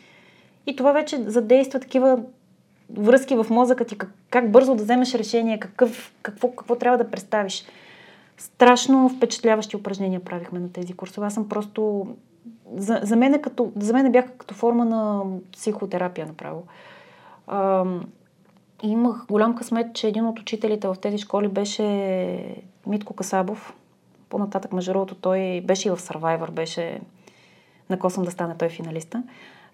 [0.68, 2.20] И това вече задейства такива
[2.98, 7.12] връзки в мозъка ти, как, как бързо да вземеш решение, какъв, какво, какво трябва да
[7.12, 7.66] представиш.
[8.38, 11.28] Страшно впечатляващи упражнения правихме на тези курсове.
[11.28, 12.08] Аз съм просто
[12.76, 16.64] за, за, мен е като, за мен бяха като форма на психотерапия направо.
[17.48, 17.86] А,
[18.84, 22.56] имах голям късмет, че един от учителите в тези школи беше
[22.88, 23.76] Митко Касабов.
[24.30, 27.00] По-нататък, между другото, той беше и в Survivor, беше
[27.90, 29.24] накосвам да стане той финалиста.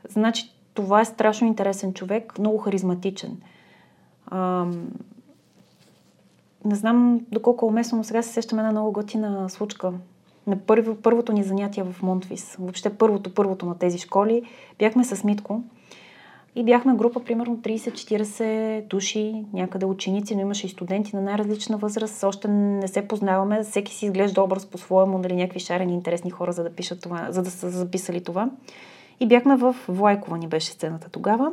[0.10, 3.42] Значи това е страшно интересен човек, много харизматичен.
[4.32, 4.88] Ам...
[6.66, 9.94] Не знам доколко е уместно, но сега се сещам една много готина случка.
[10.52, 14.44] На първо, първото ни занятие в Монтвис, въобще първото, първото на тези школи,
[14.80, 15.64] бяхме с Митко
[16.56, 22.24] и бяхме група, примерно 30-40 души, някъде ученици, но имаше и студенти на най-различна възраст.
[22.24, 26.64] Още не се познаваме, всеки си изглежда образ по-своему, нали, някакви шарени интересни хора, за
[26.64, 28.50] да пишат това, за да са записали това.
[29.20, 31.52] И бяхме в Влайкова ни беше сцената тогава.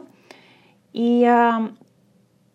[0.95, 1.69] И а,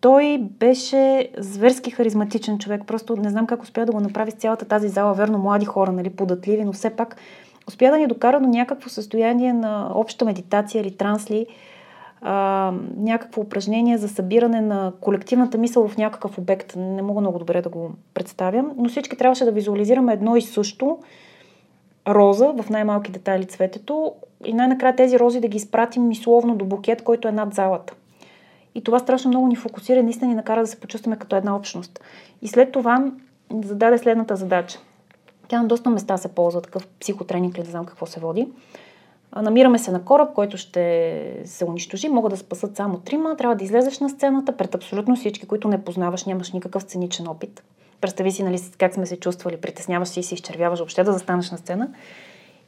[0.04, 2.82] той беше зверски харизматичен човек.
[2.86, 5.14] Просто не знам как успя да го направи с цялата тази зала.
[5.14, 7.16] Верно, млади хора, нали, податливи, но все пак
[7.68, 11.46] успя да ни докара до някакво състояние на обща медитация или трансли,
[12.22, 16.76] а, някакво упражнение за събиране на колективната мисъл в някакъв обект.
[16.76, 20.98] Не мога много добре да го представям, но всички трябваше да визуализираме едно и също
[22.08, 24.12] роза в най-малки детайли цветето
[24.44, 27.94] и най-накрая тези рози да ги изпратим мисловно до букет, който е над залата.
[28.74, 32.00] И това страшно много ни фокусира, наистина ни накара да се почувстваме като една общност.
[32.42, 33.12] И след това
[33.62, 34.78] зададе следната задача.
[35.48, 38.48] Тя на доста места се ползва, такъв психотренинг не знам какво се води.
[39.36, 43.64] Намираме се на кораб, който ще се унищожи, могат да спасат само трима, трябва да
[43.64, 47.62] излезеш на сцената пред абсолютно всички, които не познаваш, нямаш никакъв сценичен опит.
[48.00, 51.50] Представи си нали, как сме се чувствали, притесняваш се и се изчервяваш въобще да застанеш
[51.50, 51.88] на сцена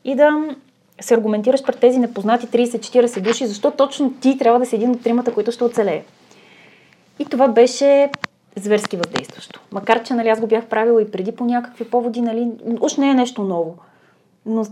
[0.05, 0.57] и да
[1.01, 5.03] се аргументираш пред тези непознати 30-40 души, защо точно ти трябва да си един от
[5.03, 6.05] тримата, които ще оцелее.
[7.19, 8.11] И това беше
[8.57, 9.61] зверски въздействащо.
[9.73, 12.49] Макар, че нали, аз го бях правила и преди по някакви поводи, нали,
[12.81, 13.77] уж не е нещо ново.
[14.47, 14.67] Но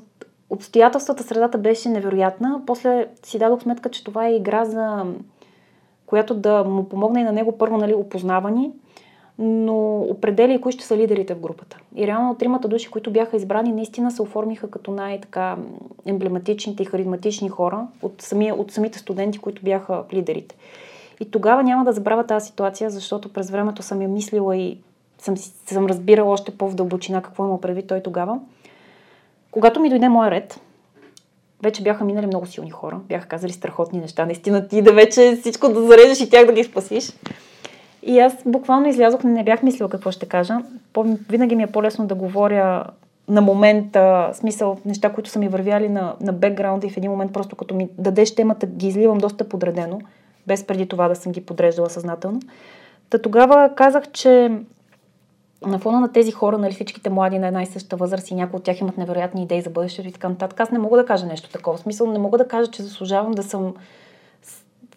[0.51, 2.61] обстоятелствата, средата беше невероятна.
[2.66, 5.05] После си дадох сметка, че това е игра за
[6.07, 8.72] която да му помогне и на него първо нали, опознавани,
[9.39, 11.78] но определя и кои ще са лидерите в групата.
[11.97, 15.57] И реално тримата души, които бяха избрани, наистина се оформиха като най-така
[16.07, 20.57] емблематичните и харизматични хора от, самия, от самите студенти, които бяха лидерите.
[21.20, 24.78] И тогава няма да забравя тази ситуация, защото през времето съм я мислила и
[25.18, 28.41] съм, съм разбирала още по-в дълбочина какво има предвид той тогава.
[29.51, 30.61] Когато ми дойде моя ред,
[31.62, 35.68] вече бяха минали много силни хора, бяха казали страхотни неща, наистина ти да вече всичко
[35.68, 37.12] да зарежеш и тях да ги спасиш.
[38.07, 40.59] И аз буквално излязох, не бях мислила какво ще кажа.
[41.28, 42.84] Винаги ми е по-лесно да говоря
[43.28, 47.32] на момента, смисъл, неща, които са ми вървяли на, на бекграунда и в един момент
[47.32, 50.00] просто като ми дадеш темата, ги изливам доста подредено,
[50.46, 52.40] без преди това да съм ги подреждала съзнателно.
[53.11, 54.50] Та тогава казах, че
[55.66, 58.57] на фона на тези хора, нали, всичките млади на една и съща възраст и някои
[58.57, 61.26] от тях имат невероятни идеи за бъдещето и така нататък, аз не мога да кажа
[61.26, 61.76] нещо такова.
[61.76, 63.74] В смисъл, не мога да кажа, че заслужавам да съм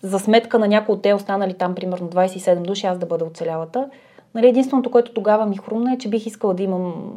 [0.08, 3.90] за сметка на някои от те останали там, примерно 27 души, аз да бъда оцелялата.
[4.36, 7.14] Нали, единственото, което тогава ми хрумна е, че бих искала да имам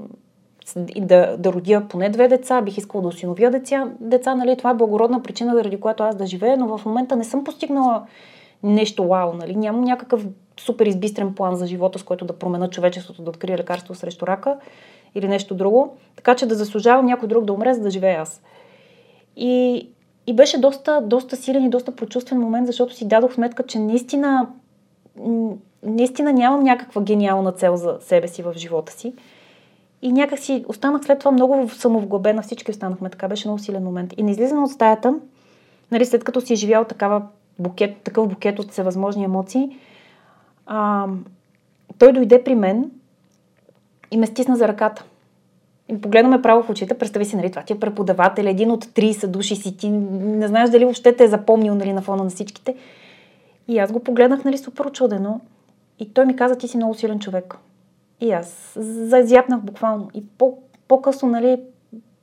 [0.97, 4.75] да, да родя поне две деца, бих искала да осиновя деца, деца нали, това е
[4.75, 8.07] благородна причина, заради която аз да живея, но в момента не съм постигнала
[8.63, 10.27] нещо вау, нали, нямам някакъв
[10.61, 14.57] супер избистрен план за живота, с който да променя човечеството, да открия лекарство срещу рака
[15.15, 18.43] или нещо друго, така че да заслужавам някой друг да умре, за да живея аз.
[19.37, 19.89] И,
[20.27, 24.49] и беше доста, доста силен и доста прочувствен момент, защото си дадох сметка, че наистина,
[25.83, 29.15] наистина нямам някаква гениална цел за себе си в живота си.
[30.03, 34.15] И някак си останах след това много самовглъбена, всички останахме така, беше много силен момент.
[34.17, 35.15] И на излизане от стаята,
[35.91, 37.23] нали, след като си живял такава
[37.59, 39.79] букет, такъв букет от всевъзможни емоции,
[40.67, 41.07] а,
[41.99, 42.91] той дойде при мен
[44.11, 45.05] и ме стисна за ръката.
[46.03, 49.57] Погледнаме право в очите, представи си, нали, това ти е преподавател, един от 30 души
[49.57, 52.75] си, ти не знаеш дали въобще те е запомнил нали, на фона на всичките.
[53.69, 55.41] И аз го погледнах, нали, супер очудено.
[55.99, 57.57] И той ми каза, ти си много силен човек.
[58.21, 60.11] И аз зазяпнах буквално.
[60.15, 61.61] И по, по-късно, нали,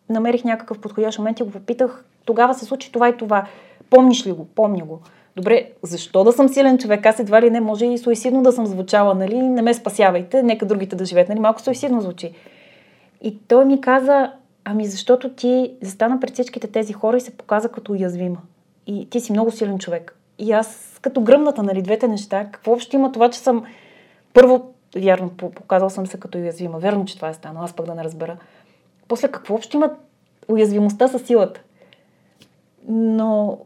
[0.09, 3.47] намерих някакъв подходящ момент и го попитах, тогава се случи това и това.
[3.89, 4.45] Помниш ли го?
[4.45, 4.99] Помня го.
[5.35, 7.05] Добре, защо да съм силен човек?
[7.05, 9.41] Аз едва ли не може и суицидно да съм звучала, нали?
[9.41, 11.39] Не ме спасявайте, нека другите да живеят, нали?
[11.39, 12.33] Малко суицидно звучи.
[13.21, 17.69] И той ми каза, ами защото ти застана пред всичките тези хора и се показа
[17.69, 18.37] като уязвима.
[18.87, 20.17] И ти си много силен човек.
[20.39, 23.63] И аз като гръмната, нали, двете неща, какво общо има това, че съм
[24.33, 26.79] първо, вярно, показал съм се като уязвима.
[26.79, 28.37] Верно, че това е станало, аз пък да не разбера.
[29.07, 29.91] После какво общо има
[30.47, 31.61] уязвимостта със силата?
[32.87, 33.59] Но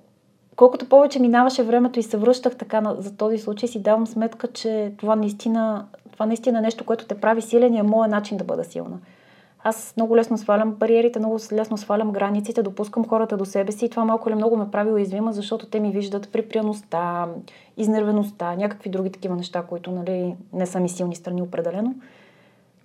[0.56, 4.94] колкото повече минаваше времето и се връщах така за този случай, си давам сметка, че
[4.98, 8.44] това наистина, това наистина е нещо, което те прави силен и е моят начин да
[8.44, 8.98] бъда силна.
[9.64, 13.90] Аз много лесно свалям бариерите, много лесно свалям границите, допускам хората до себе си и
[13.90, 17.28] това малко или много ме прави уязвима, защото те ми виждат припряността,
[17.78, 21.96] изнервеността, някакви други такива неща, които нали, не са ми силни страни определено.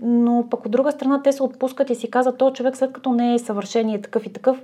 [0.00, 3.12] Но пък от друга страна те се отпускат и си казват, то човек след като
[3.12, 4.62] не е съвършен и е такъв и такъв,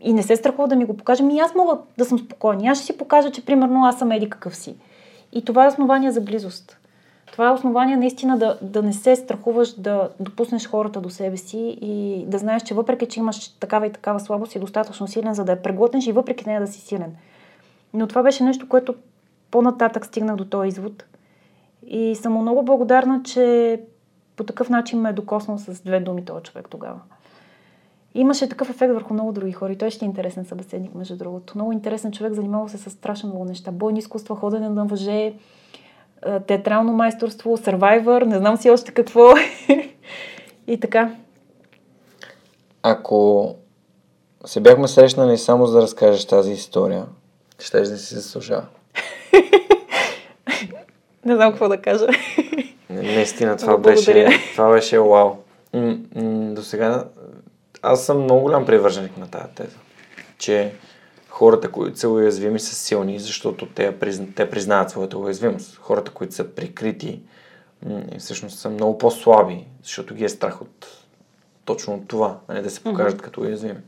[0.00, 2.70] и не се страхува да ми го покаже, ми аз мога да съм спокойна.
[2.70, 4.76] Аз ще си покажа, че примерно аз съм еди какъв си.
[5.32, 6.78] И това е основание за близост.
[7.32, 11.78] Това е основание наистина да, да не се страхуваш да допуснеш хората до себе си
[11.80, 15.44] и да знаеш, че въпреки, че имаш такава и такава слабост, си достатъчно силен, за
[15.44, 17.16] да я преглътнеш и въпреки нея да си силен.
[17.94, 18.94] Но това беше нещо, което
[19.50, 21.04] по-нататък стигнах до този извод.
[21.86, 23.80] И съм много благодарна, че
[24.36, 27.00] по такъв начин ме е докоснал с две думи този човек тогава.
[28.14, 31.52] Имаше такъв ефект върху много други хора и той ще е интересен събеседник, между другото.
[31.56, 33.72] Много интересен човек, занимава се с страшно много неща.
[33.72, 35.34] Бойни изкуства, ходене на въже,
[36.46, 39.34] театрално майсторство, Survivor, не знам си още какво.
[40.66, 41.14] и така.
[42.82, 43.54] Ако
[44.44, 47.04] се бяхме срещнали само за да разкажеш тази история,
[47.58, 48.66] ще да си заслужава.
[51.24, 52.06] не знам какво да кажа.
[52.90, 55.36] Наистина, това беше, това беше вау.
[56.54, 57.04] До сега
[57.82, 59.76] аз съм много голям привърженик на тази теза,
[60.38, 60.72] че
[61.36, 63.96] хората, които са уязвими, са силни, защото те,
[64.36, 65.76] те признават своята уязвимост.
[65.76, 67.20] Хората, които са прикрити,
[68.18, 70.86] всъщност са много по-слаби, защото ги е страх от
[71.64, 73.24] точно от това, а не да се покажат mm-hmm.
[73.24, 73.78] като уязвими.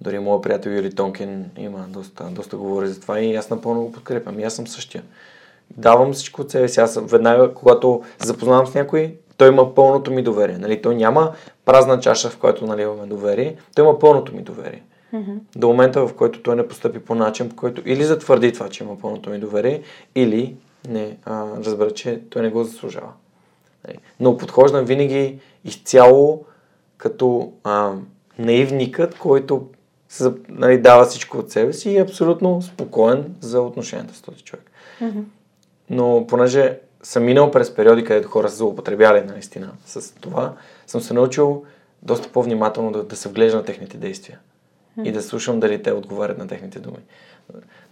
[0.00, 3.92] Дори моят приятел Юри Тонкин има доста, доста говори за това и аз напълно го
[3.92, 4.40] подкрепям.
[4.40, 5.02] И аз съм същия.
[5.76, 6.80] Давам всичко от себе си.
[6.80, 10.58] Аз веднага, когато запознавам с някой, той има пълното ми доверие.
[10.58, 10.82] Нали?
[10.82, 11.32] Той няма
[11.64, 13.56] празна чаша, в която наливаме доверие.
[13.74, 14.82] Той има пълното ми доверие.
[15.14, 15.38] Mm-hmm.
[15.56, 18.84] До момента, в който той не постъпи по начин, по който или затвърди това, че
[18.84, 19.82] има пълното ми доверие,
[20.14, 20.56] или
[20.88, 23.12] не а, разбера, че той не го заслужава.
[23.88, 23.98] Нали?
[24.20, 26.44] Но подхождам винаги изцяло
[26.96, 27.92] като а,
[28.38, 29.68] наивникът, който
[30.08, 34.42] се, нали, дава всичко от себе си и е абсолютно спокоен за отношенията с този
[34.42, 34.70] човек.
[35.02, 35.22] Mm-hmm.
[35.90, 40.54] Но понеже съм минал през периоди, където хора са злоупотребяли наистина с това,
[40.86, 41.64] съм се научил
[42.02, 44.38] доста по-внимателно да, да се вглежда на техните действия
[45.00, 45.08] mm.
[45.08, 46.98] и да слушам дали те отговарят на техните думи.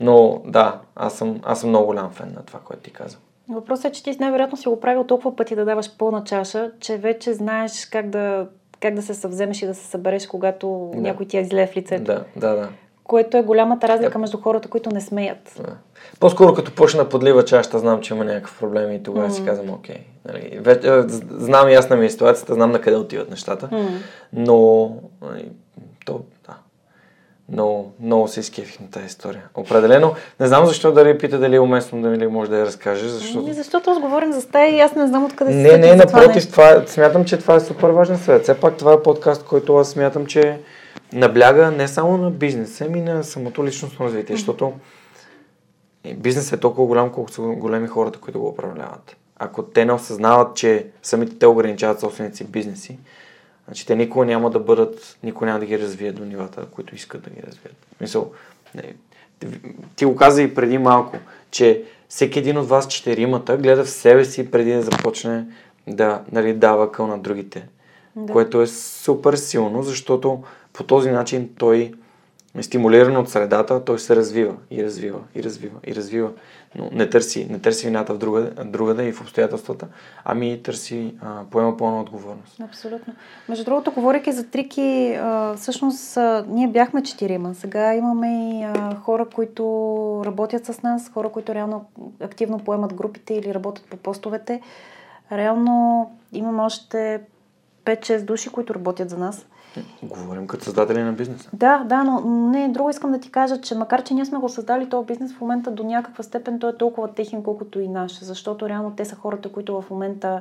[0.01, 3.23] Но да, аз съм, аз съм много голям фен на това, което ти казвам.
[3.49, 6.97] Въпросът е, че ти най-вероятно си го правил толкова пъти да даваш пълна чаша, че
[6.97, 8.47] вече знаеш как да,
[8.81, 11.01] как да се съвземеш и да се събереш, когато да.
[11.01, 12.05] някой ти е зле в лицето.
[12.05, 12.69] Да, да, да
[13.09, 15.55] което е голямата разлика между хората, които не смеят.
[15.57, 15.77] Да.
[16.21, 19.33] По-скоро като почна подлива чашата, знам, че има някакъв проблем и тогава mm.
[19.33, 19.97] си казвам, окей.
[20.25, 23.89] Нали, вече, знам ясна ми е ситуацията, знам на къде отиват нещата, mm.
[24.33, 24.91] но
[25.23, 25.51] нали,
[26.07, 26.21] то.
[27.53, 29.43] Много, много се изкефих на тази история.
[29.55, 30.15] Определено.
[30.41, 33.11] Не знам защо дали пита дали е уместно да ми може да я разкажеш.
[33.11, 33.47] Защото...
[33.47, 36.51] Не, защото аз говорим за стая и аз не знам откъде се Не, не, напротив,
[36.51, 38.43] това, това, смятам, че това е супер важен съвет.
[38.43, 40.59] Все пак това е подкаст, който аз смятам, че
[41.13, 44.39] набляга не само на бизнеса, ами на самото личностно развитие, mm-hmm.
[44.39, 44.73] защото
[46.17, 49.17] бизнесът е толкова голям, колко са големи хората, които го управляват.
[49.39, 52.99] Ако те не осъзнават, че самите те ограничават собствените си бизнеси,
[53.69, 57.23] значи те никога няма да бъдат, никога няма да ги развият до нивата, които искат
[57.23, 57.77] да ги развият.
[58.01, 58.33] Мисъл,
[58.75, 58.95] не,
[59.97, 61.17] ти го каза и преди малко,
[61.51, 65.47] че всеки един от вас четиримата гледа в себе си преди да започне
[65.87, 67.69] да нали, дава къл на другите.
[68.17, 68.33] Да.
[68.33, 70.43] Което е супер силно, защото
[70.73, 71.95] по този начин той,
[72.61, 76.31] стимулиран от средата, той се развива и развива и развива и развива.
[76.75, 79.87] Но не търси, не търси вината в друга, другата и в обстоятелствата,
[80.25, 82.61] ами търси, а, поема пълна отговорност.
[82.61, 83.15] Абсолютно.
[83.49, 87.55] Между другото, говоряки за трики, а, всъщност а, ние бяхме четирима.
[87.55, 91.85] Сега имаме и а, хора, които работят с нас, хора, които реално
[92.21, 94.61] активно поемат групите или работят по постовете.
[95.33, 97.21] Реално имаме още
[97.85, 99.47] 5-6 души, които работят за нас.
[100.03, 101.51] Говорим като създатели на бизнеса.
[101.53, 104.49] Да, да, но не, друго искам да ти кажа, че макар, че ние сме го
[104.49, 108.25] създали този бизнес, в момента до някаква степен той е толкова техен, колкото и наш,
[108.25, 110.41] защото реално те са хората, които в момента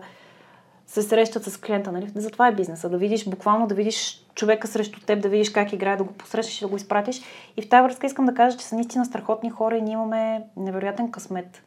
[0.87, 2.11] се срещат с клиента, нали?
[2.15, 2.89] Затова е бизнеса.
[2.89, 6.61] Да видиш, буквално да видиш човека срещу теб, да видиш как играе, да го посрещаш
[6.61, 7.21] и да го изпратиш.
[7.57, 10.41] И в тази връзка искам да кажа, че са наистина страхотни хора и ние имаме
[10.57, 11.63] невероятен късмет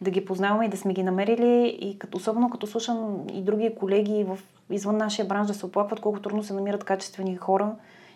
[0.00, 1.78] да ги познаваме и да сме ги намерили.
[1.80, 4.38] И като, особено като слушам и други колеги в
[4.70, 7.74] извън нашия бранш да се оплакват колко трудно се намират качествени хора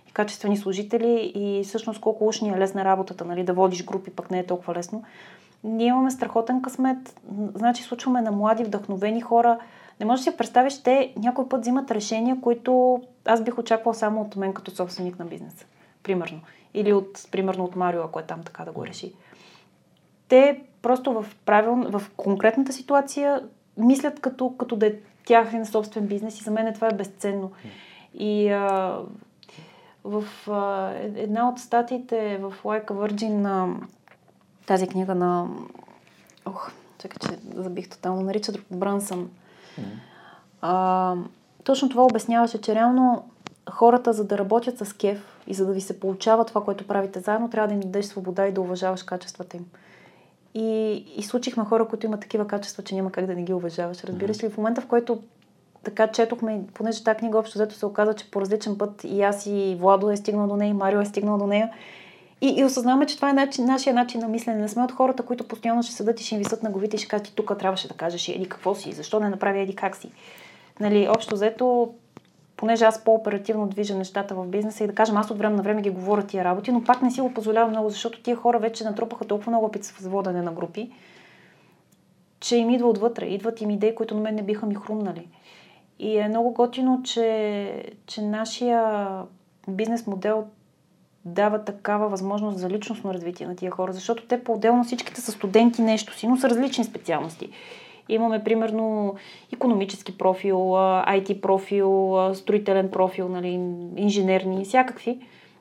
[0.09, 4.11] и качествени служители и всъщност колко уж ни е лесна работата, нали, да водиш групи,
[4.11, 5.05] пък не е толкова лесно.
[5.65, 7.21] Ние имаме страхотен късмет,
[7.55, 9.59] значи случваме на млади, вдъхновени хора.
[10.01, 14.21] Не можеш да си представиш, те някой път взимат решения, които аз бих очаквал само
[14.21, 15.67] от мен като собственик на бизнеса.
[16.03, 16.41] Примерно.
[16.75, 19.13] Или от, примерно от Марио, ако е там така да го реши.
[20.33, 23.43] Те просто в, правил, в конкретната ситуация
[23.77, 24.95] мислят като, като да е
[25.27, 27.53] тяхен собствен бизнес и за мен това е безценно.
[28.15, 28.99] И а,
[30.05, 33.77] в а, една от статиите в Like a Virgin на
[34.67, 35.49] тази книга на...
[36.47, 38.23] Ох, чакай, че забих тотално.
[38.23, 39.31] Нарича друг Брансън.
[40.61, 41.15] А,
[41.65, 43.31] точно това обясняваше, че реално
[43.71, 47.21] хората, за да работят с кеф, И за да ви се получава това, което правите
[47.21, 49.67] заедно, трябва да им дадеш свобода и да уважаваш качествата им.
[50.55, 54.05] И, и случихме хора, които имат такива качества, че няма как да не ги уважаваш.
[54.05, 55.23] Разбираш ли, в момента, в който
[55.85, 59.47] така четохме, понеже тази книга общо взето се оказа, че по различен път и аз
[59.47, 61.71] и Владо е стигнал до нея, и Марио е стигнал до нея.
[62.41, 64.61] И, и осъзнаваме, че това е начин, нашия начин на мислене.
[64.61, 66.99] Не сме от хората, които постоянно ще седат и ще им висат на главите и
[66.99, 69.97] ще кажат, ти тук трябваше да кажеш еди какво си, защо не направи еди как
[69.97, 70.11] си.
[70.81, 71.95] Нали, общо взето,
[72.63, 75.83] понеже аз по-оперативно движа нещата в бизнеса и да кажем, аз от време на време
[75.83, 78.85] ги говоря тия работи, но пак не си го позволявам много, защото тия хора вече
[78.85, 80.91] натрупаха толкова много опит с водене на групи,
[82.41, 83.27] че им идва отвътре.
[83.27, 85.29] Идват им идеи, които на мен не биха ми хрумнали.
[85.99, 89.09] И е много готино, че, че нашия
[89.69, 90.45] бизнес модел
[91.25, 95.83] дава такава възможност за личностно развитие на тия хора, защото те по-отделно всичките са студенти
[95.83, 97.51] нещо си, но са различни специалности.
[98.09, 99.15] Имаме, примерно,
[99.53, 103.49] економически профил, IT профил, строителен профил, нали,
[103.97, 105.19] инженерни, всякакви.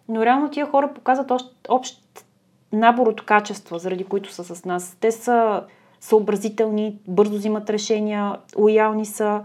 [0.09, 1.31] Но реално тия хора показват
[1.69, 2.25] общ,
[2.73, 4.97] набор от качества, заради които са с нас.
[4.99, 5.63] Те са
[5.99, 9.43] съобразителни, бързо взимат решения, лоялни са,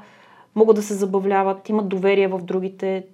[0.54, 3.06] могат да се забавляват, имат доверие в другите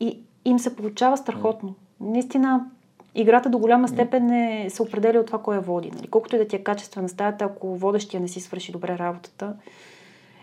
[0.00, 1.74] и им се получава страхотно.
[2.00, 2.66] Наистина,
[3.14, 5.90] играта до голяма степен е, се определя от това, кой я води.
[5.90, 6.06] Нали?
[6.06, 9.52] Колкото и да ти е качествена стаята, ако водещия не си свърши добре работата.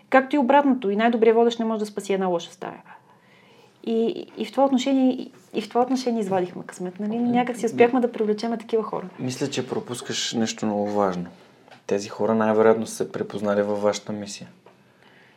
[0.09, 0.89] Както и обратното.
[0.89, 2.81] И най-добрият водещ не може да спаси една лоша стая.
[3.83, 6.99] И, и, в това отношение, и в това отношение извадихме късмет.
[6.99, 7.19] Нали?
[7.19, 9.09] Някак си успяхме да привлечем такива хора.
[9.19, 11.25] Мисля, че пропускаш нещо много важно.
[11.87, 14.47] Тези хора най-вероятно са се препознали във вашата мисия.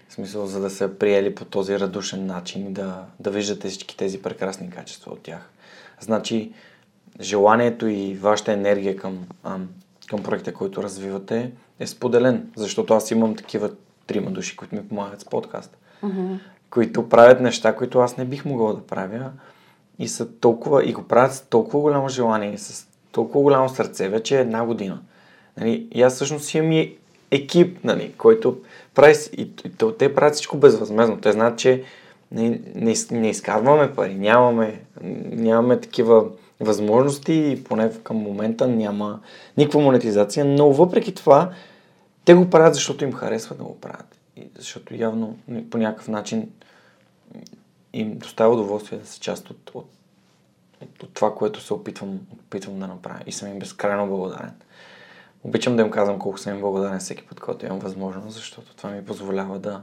[0.08, 3.96] В смисъл, за да се приели по този радушен начин и да, да виждате всички
[3.96, 5.50] тези прекрасни качества от тях.
[6.00, 6.52] Значи,
[7.20, 9.18] желанието и вашата енергия към,
[10.08, 12.50] към проекта, който развивате, е споделен.
[12.56, 13.70] Защото аз имам такива
[14.06, 15.76] трима души, които ми помагат с подкаст.
[16.04, 16.38] Mm-hmm.
[16.70, 19.30] Които правят неща, които аз не бих могъл да правя.
[19.98, 24.38] И са толкова, и го правят с толкова голямо желание, с толкова голямо сърце, вече
[24.38, 25.00] е една година.
[25.56, 26.96] Нали, и аз всъщност имам и
[27.30, 28.58] екип, нали, който
[28.94, 31.20] прави, и, и, и те правят всичко безвъзмезно.
[31.20, 31.84] Те знаят, че
[32.32, 34.80] не, не, не изкарваме пари, нямаме,
[35.30, 36.24] нямаме такива
[36.64, 39.20] възможности поне към момента няма
[39.56, 41.50] никаква монетизация, но въпреки това
[42.24, 44.18] те го правят, защото им харесва да го правят.
[44.36, 45.38] И защото явно
[45.70, 46.48] по някакъв начин
[47.92, 49.86] им доставя удоволствие да са част от, от,
[50.82, 53.20] от, от това, което се опитвам, опитвам да направя.
[53.26, 54.52] И съм им безкрайно благодарен.
[55.44, 58.90] Обичам да им казвам колко съм им благодарен всеки път, когато имам възможност, защото това
[58.90, 59.82] ми позволява да,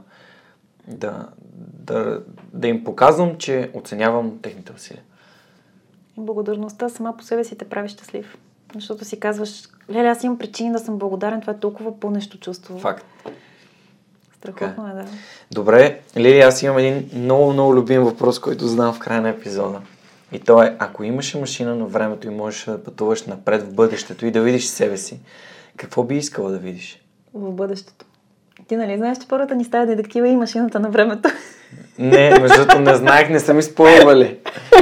[0.86, 2.22] да, да,
[2.52, 5.02] да им показвам, че оценявам техните усилия.
[6.16, 8.36] Благодарността сама по себе си те прави щастлив.
[8.74, 12.78] Защото си казваш, леле, аз имам причини да съм благодарен, това е толкова по-нещо чувство.
[12.78, 13.04] Факт.
[14.36, 15.04] Страхотно е, да.
[15.50, 19.80] Добре, Лили, аз имам един много, много любим въпрос, който знам в края на епизода.
[20.32, 24.26] И то е, ако имаше машина на времето и можеш да пътуваш напред в бъдещето
[24.26, 25.20] и да видиш себе си,
[25.76, 27.02] какво би искала да видиш?
[27.34, 28.04] В бъдещето.
[28.68, 31.28] Ти нали знаеш, че първата ни става детектива и машината на времето?
[31.98, 34.38] Не, между не знаех, не са ми спойвали.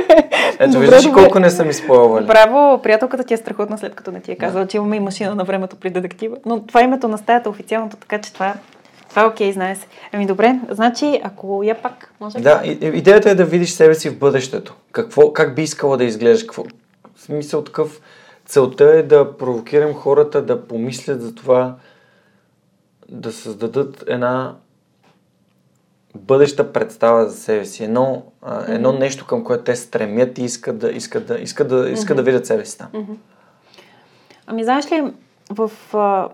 [0.58, 1.22] Ето, добре, виждаш добре.
[1.22, 2.26] колко не са ми спойвали.
[2.26, 4.68] Браво, приятелката ти е страхотна, след като не ти е казала, да.
[4.68, 6.36] че имаме и машина на времето при детектива.
[6.46, 8.54] Но това е името на стаята официалното, така че това,
[9.08, 9.86] това е окей, знае се.
[10.12, 14.18] Ами добре, значи, ако я пак може Да, идеята е да видиш себе си в
[14.18, 14.74] бъдещето.
[14.92, 16.42] Какво, как би искала да изглеждаш?
[16.42, 16.64] Какво?
[17.14, 18.00] В смисъл такъв,
[18.46, 21.74] целта е да провокирам хората да помислят за това,
[23.08, 24.54] да създадат една
[26.18, 28.74] бъдеща представа за себе си, едно, mm-hmm.
[28.74, 32.20] едно нещо към което те стремят и искат да, искат да, искат да, искат mm-hmm.
[32.20, 32.88] да видят себе си там.
[32.92, 33.16] Mm-hmm.
[34.46, 35.12] Ами знаеш ли,
[35.50, 36.28] в, а,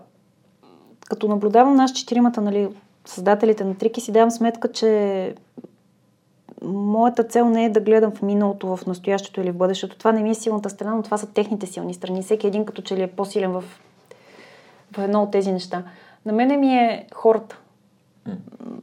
[1.09, 2.69] като наблюдавам нас четиримата, нали,
[3.05, 5.35] създателите на Трики, си давам сметка, че
[6.61, 9.97] моята цел не е да гледам в миналото, в настоящето или в бъдещето.
[9.97, 12.23] Това не ми е силната страна, но това са техните силни страни.
[12.23, 13.63] Всеки един като че ли е по-силен в,
[14.97, 15.83] в едно от тези неща.
[16.25, 17.57] На мене ми е хората.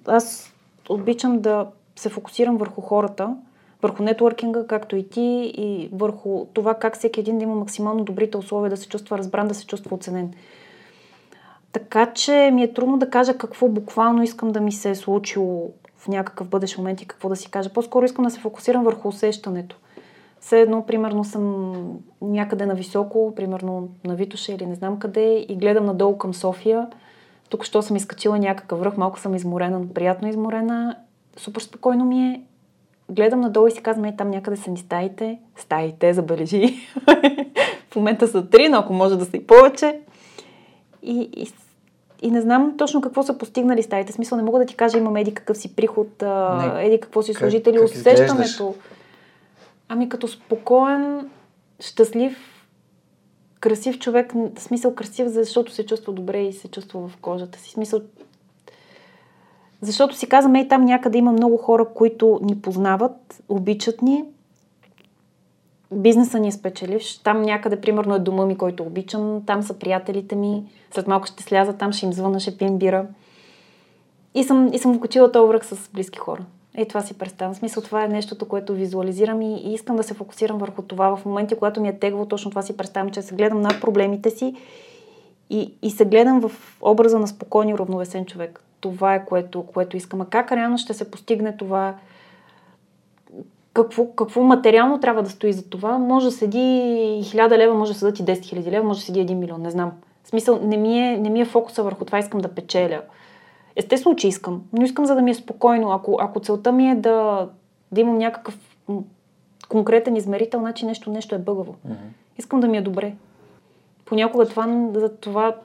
[0.06, 0.52] Аз
[0.88, 1.66] обичам да
[1.96, 3.36] се фокусирам върху хората,
[3.82, 8.36] върху нетворкинга, както и ти, и върху това как всеки един да има максимално добрите
[8.36, 10.32] условия, да се чувства разбран, да се чувства оценен.
[11.72, 15.70] Така че ми е трудно да кажа какво буквално искам да ми се е случило
[15.98, 17.70] в някакъв бъдещ момент и какво да си кажа.
[17.70, 19.76] По-скоро искам да се фокусирам върху усещането.
[20.40, 21.74] Все едно, примерно, съм
[22.22, 26.86] някъде на високо, примерно на Витоша или не знам къде, и гледам надолу към София–
[27.52, 30.96] тук, що съм изкачила някакъв връх, малко съм изморена, но приятно изморена.
[31.36, 32.42] Супер спокойно ми е.
[33.10, 35.38] Гледам надолу и си казвам, е, там някъде са ни стаите.
[35.56, 36.74] Стаите, забележи.
[37.90, 40.00] в момента са три, но ако може да са и повече.
[41.02, 41.52] И, и,
[42.22, 44.12] и не знам точно какво са постигнали стаите.
[44.12, 46.86] Смисъл, не мога да ти кажа, имам еди какъв си приход, не.
[46.86, 48.74] еди какво си служители, как, как усещането.
[49.88, 51.30] Ами като спокоен,
[51.80, 52.51] щастлив,
[53.62, 57.70] красив човек, смисъл красив, защото се чувства добре и се чувства в кожата си.
[57.70, 58.00] Смисъл,
[59.80, 64.24] защото си казваме, и там някъде има много хора, които ни познават, обичат ни.
[65.92, 67.18] Бизнеса ни е спечеливш.
[67.18, 69.42] Там някъде, примерно, е дома ми, който обичам.
[69.46, 70.64] Там са приятелите ми.
[70.90, 73.06] След малко ще сляза, там ще им звъна, ще пием бира.
[74.34, 76.44] И съм, и съм вкачила този връх с близки хора.
[76.74, 77.54] Е, това си представям.
[77.54, 81.16] В смисъл, това е нещото, което визуализирам и, и искам да се фокусирам върху това.
[81.16, 84.30] В моменти, когато ми е тегло, точно това си представям, че се гледам над проблемите
[84.30, 84.54] си
[85.50, 88.60] и, и се гледам в образа на спокойен и равновесен човек.
[88.80, 90.20] Това е което, което искам.
[90.20, 91.94] А как реално ще се постигне това?
[93.74, 95.98] Какво, какво материално трябва да стои за това?
[95.98, 99.20] Може да седи 1000 лева, може да седат и 10 000 лева, може да седи
[99.20, 99.92] 1 милион, не знам.
[100.24, 103.00] В смисъл, не ми, е, не ми е фокуса върху това, искам да печеля.
[103.76, 105.92] Естествено, че искам, но искам за да ми е спокойно.
[105.92, 107.48] Ако, ако целта ми е да,
[107.92, 108.58] да имам някакъв
[109.68, 111.76] конкретен измерител, значи нещо, нещо е бъгаво.
[111.88, 112.38] Mm-hmm.
[112.38, 113.14] Искам да ми е добре.
[114.04, 115.56] Понякога това, за това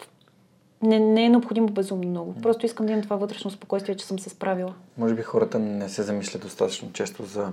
[0.82, 2.36] не, не е необходимо безумно много.
[2.42, 4.74] Просто искам да имам това вътрешно спокойствие, че съм се справила.
[4.98, 7.52] Може би хората не се замислят достатъчно често за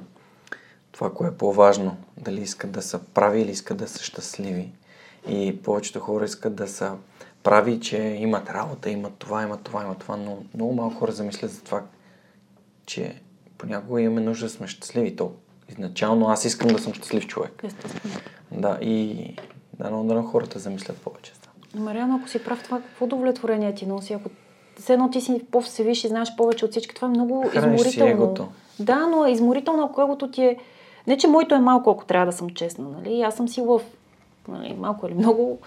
[0.92, 1.96] това, кое е по-важно.
[2.18, 4.72] Дали искат да са прави или искат да са щастливи.
[5.28, 6.92] И повечето хора искат да са
[7.44, 11.50] прави, че имат работа, имат това, имат това, имат това, но много малко хора замислят
[11.50, 11.82] за това,
[12.86, 13.14] че
[13.58, 15.16] понякога имаме нужда да сме щастливи.
[15.16, 15.32] То
[15.68, 17.62] изначално аз искам да съм щастлив човек.
[17.64, 18.14] Естествено.
[18.52, 19.28] Да, и
[19.78, 21.32] да, но да хората замислят повече.
[21.74, 24.12] Мариана, ако си прав, това какво удовлетворение ти носи?
[24.12, 24.30] Ако
[24.78, 27.90] все едно ти си по-всевиш и знаеш повече от всички, това е много Храниш изморително.
[27.90, 28.48] Си егото.
[28.78, 30.56] Да, но е изморително, ако егото ти е...
[31.06, 33.22] Не, че моето е малко, ако трябва да съм честна, нали?
[33.22, 33.82] Аз съм си лъв.
[34.48, 34.74] Нали?
[34.78, 35.58] Малко или много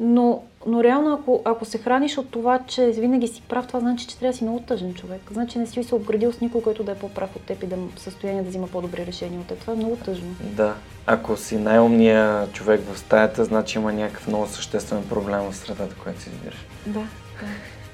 [0.00, 4.06] но, но реално, ако, ако се храниш от това, че винаги си прав, това значи,
[4.06, 5.20] че трябва да си много тъжен човек.
[5.30, 7.74] Значи не си се обградил с никой, който да е по-прав от теб и да
[7.74, 9.58] е в състояние да взима по-добри решения от теб.
[9.58, 10.34] Това е много тъжно.
[10.40, 10.74] Да.
[11.06, 16.20] Ако си най-умният човек в стаята, значи има някакъв много съществен проблем в средата, която
[16.20, 16.66] си избираш.
[16.86, 17.00] Да,
[17.40, 17.46] да.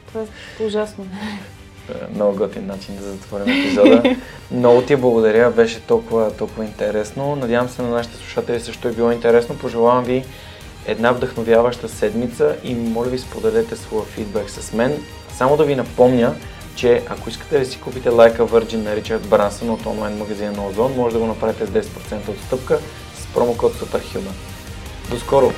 [0.07, 0.21] Това
[0.61, 1.07] е ужасно.
[1.89, 4.17] Е, много готин начин да затворим епизода.
[4.51, 7.37] Много ти благодаря, беше толкова, толкова интересно.
[7.37, 9.59] Надявам се на нашите слушатели също е било интересно.
[9.59, 10.25] Пожелавам ви
[10.89, 15.03] една вдъхновяваща седмица и моля ви споделете своя фидбек с мен.
[15.37, 16.35] Само да ви напомня,
[16.77, 20.67] че ако искате да си купите лайка Virgin на Ричард Брансън от онлайн магазина на
[20.67, 22.79] Озон, може да го направите с 10% отстъпка
[23.15, 24.33] с промокод SUPERHUMAN.
[25.11, 25.53] До скоро!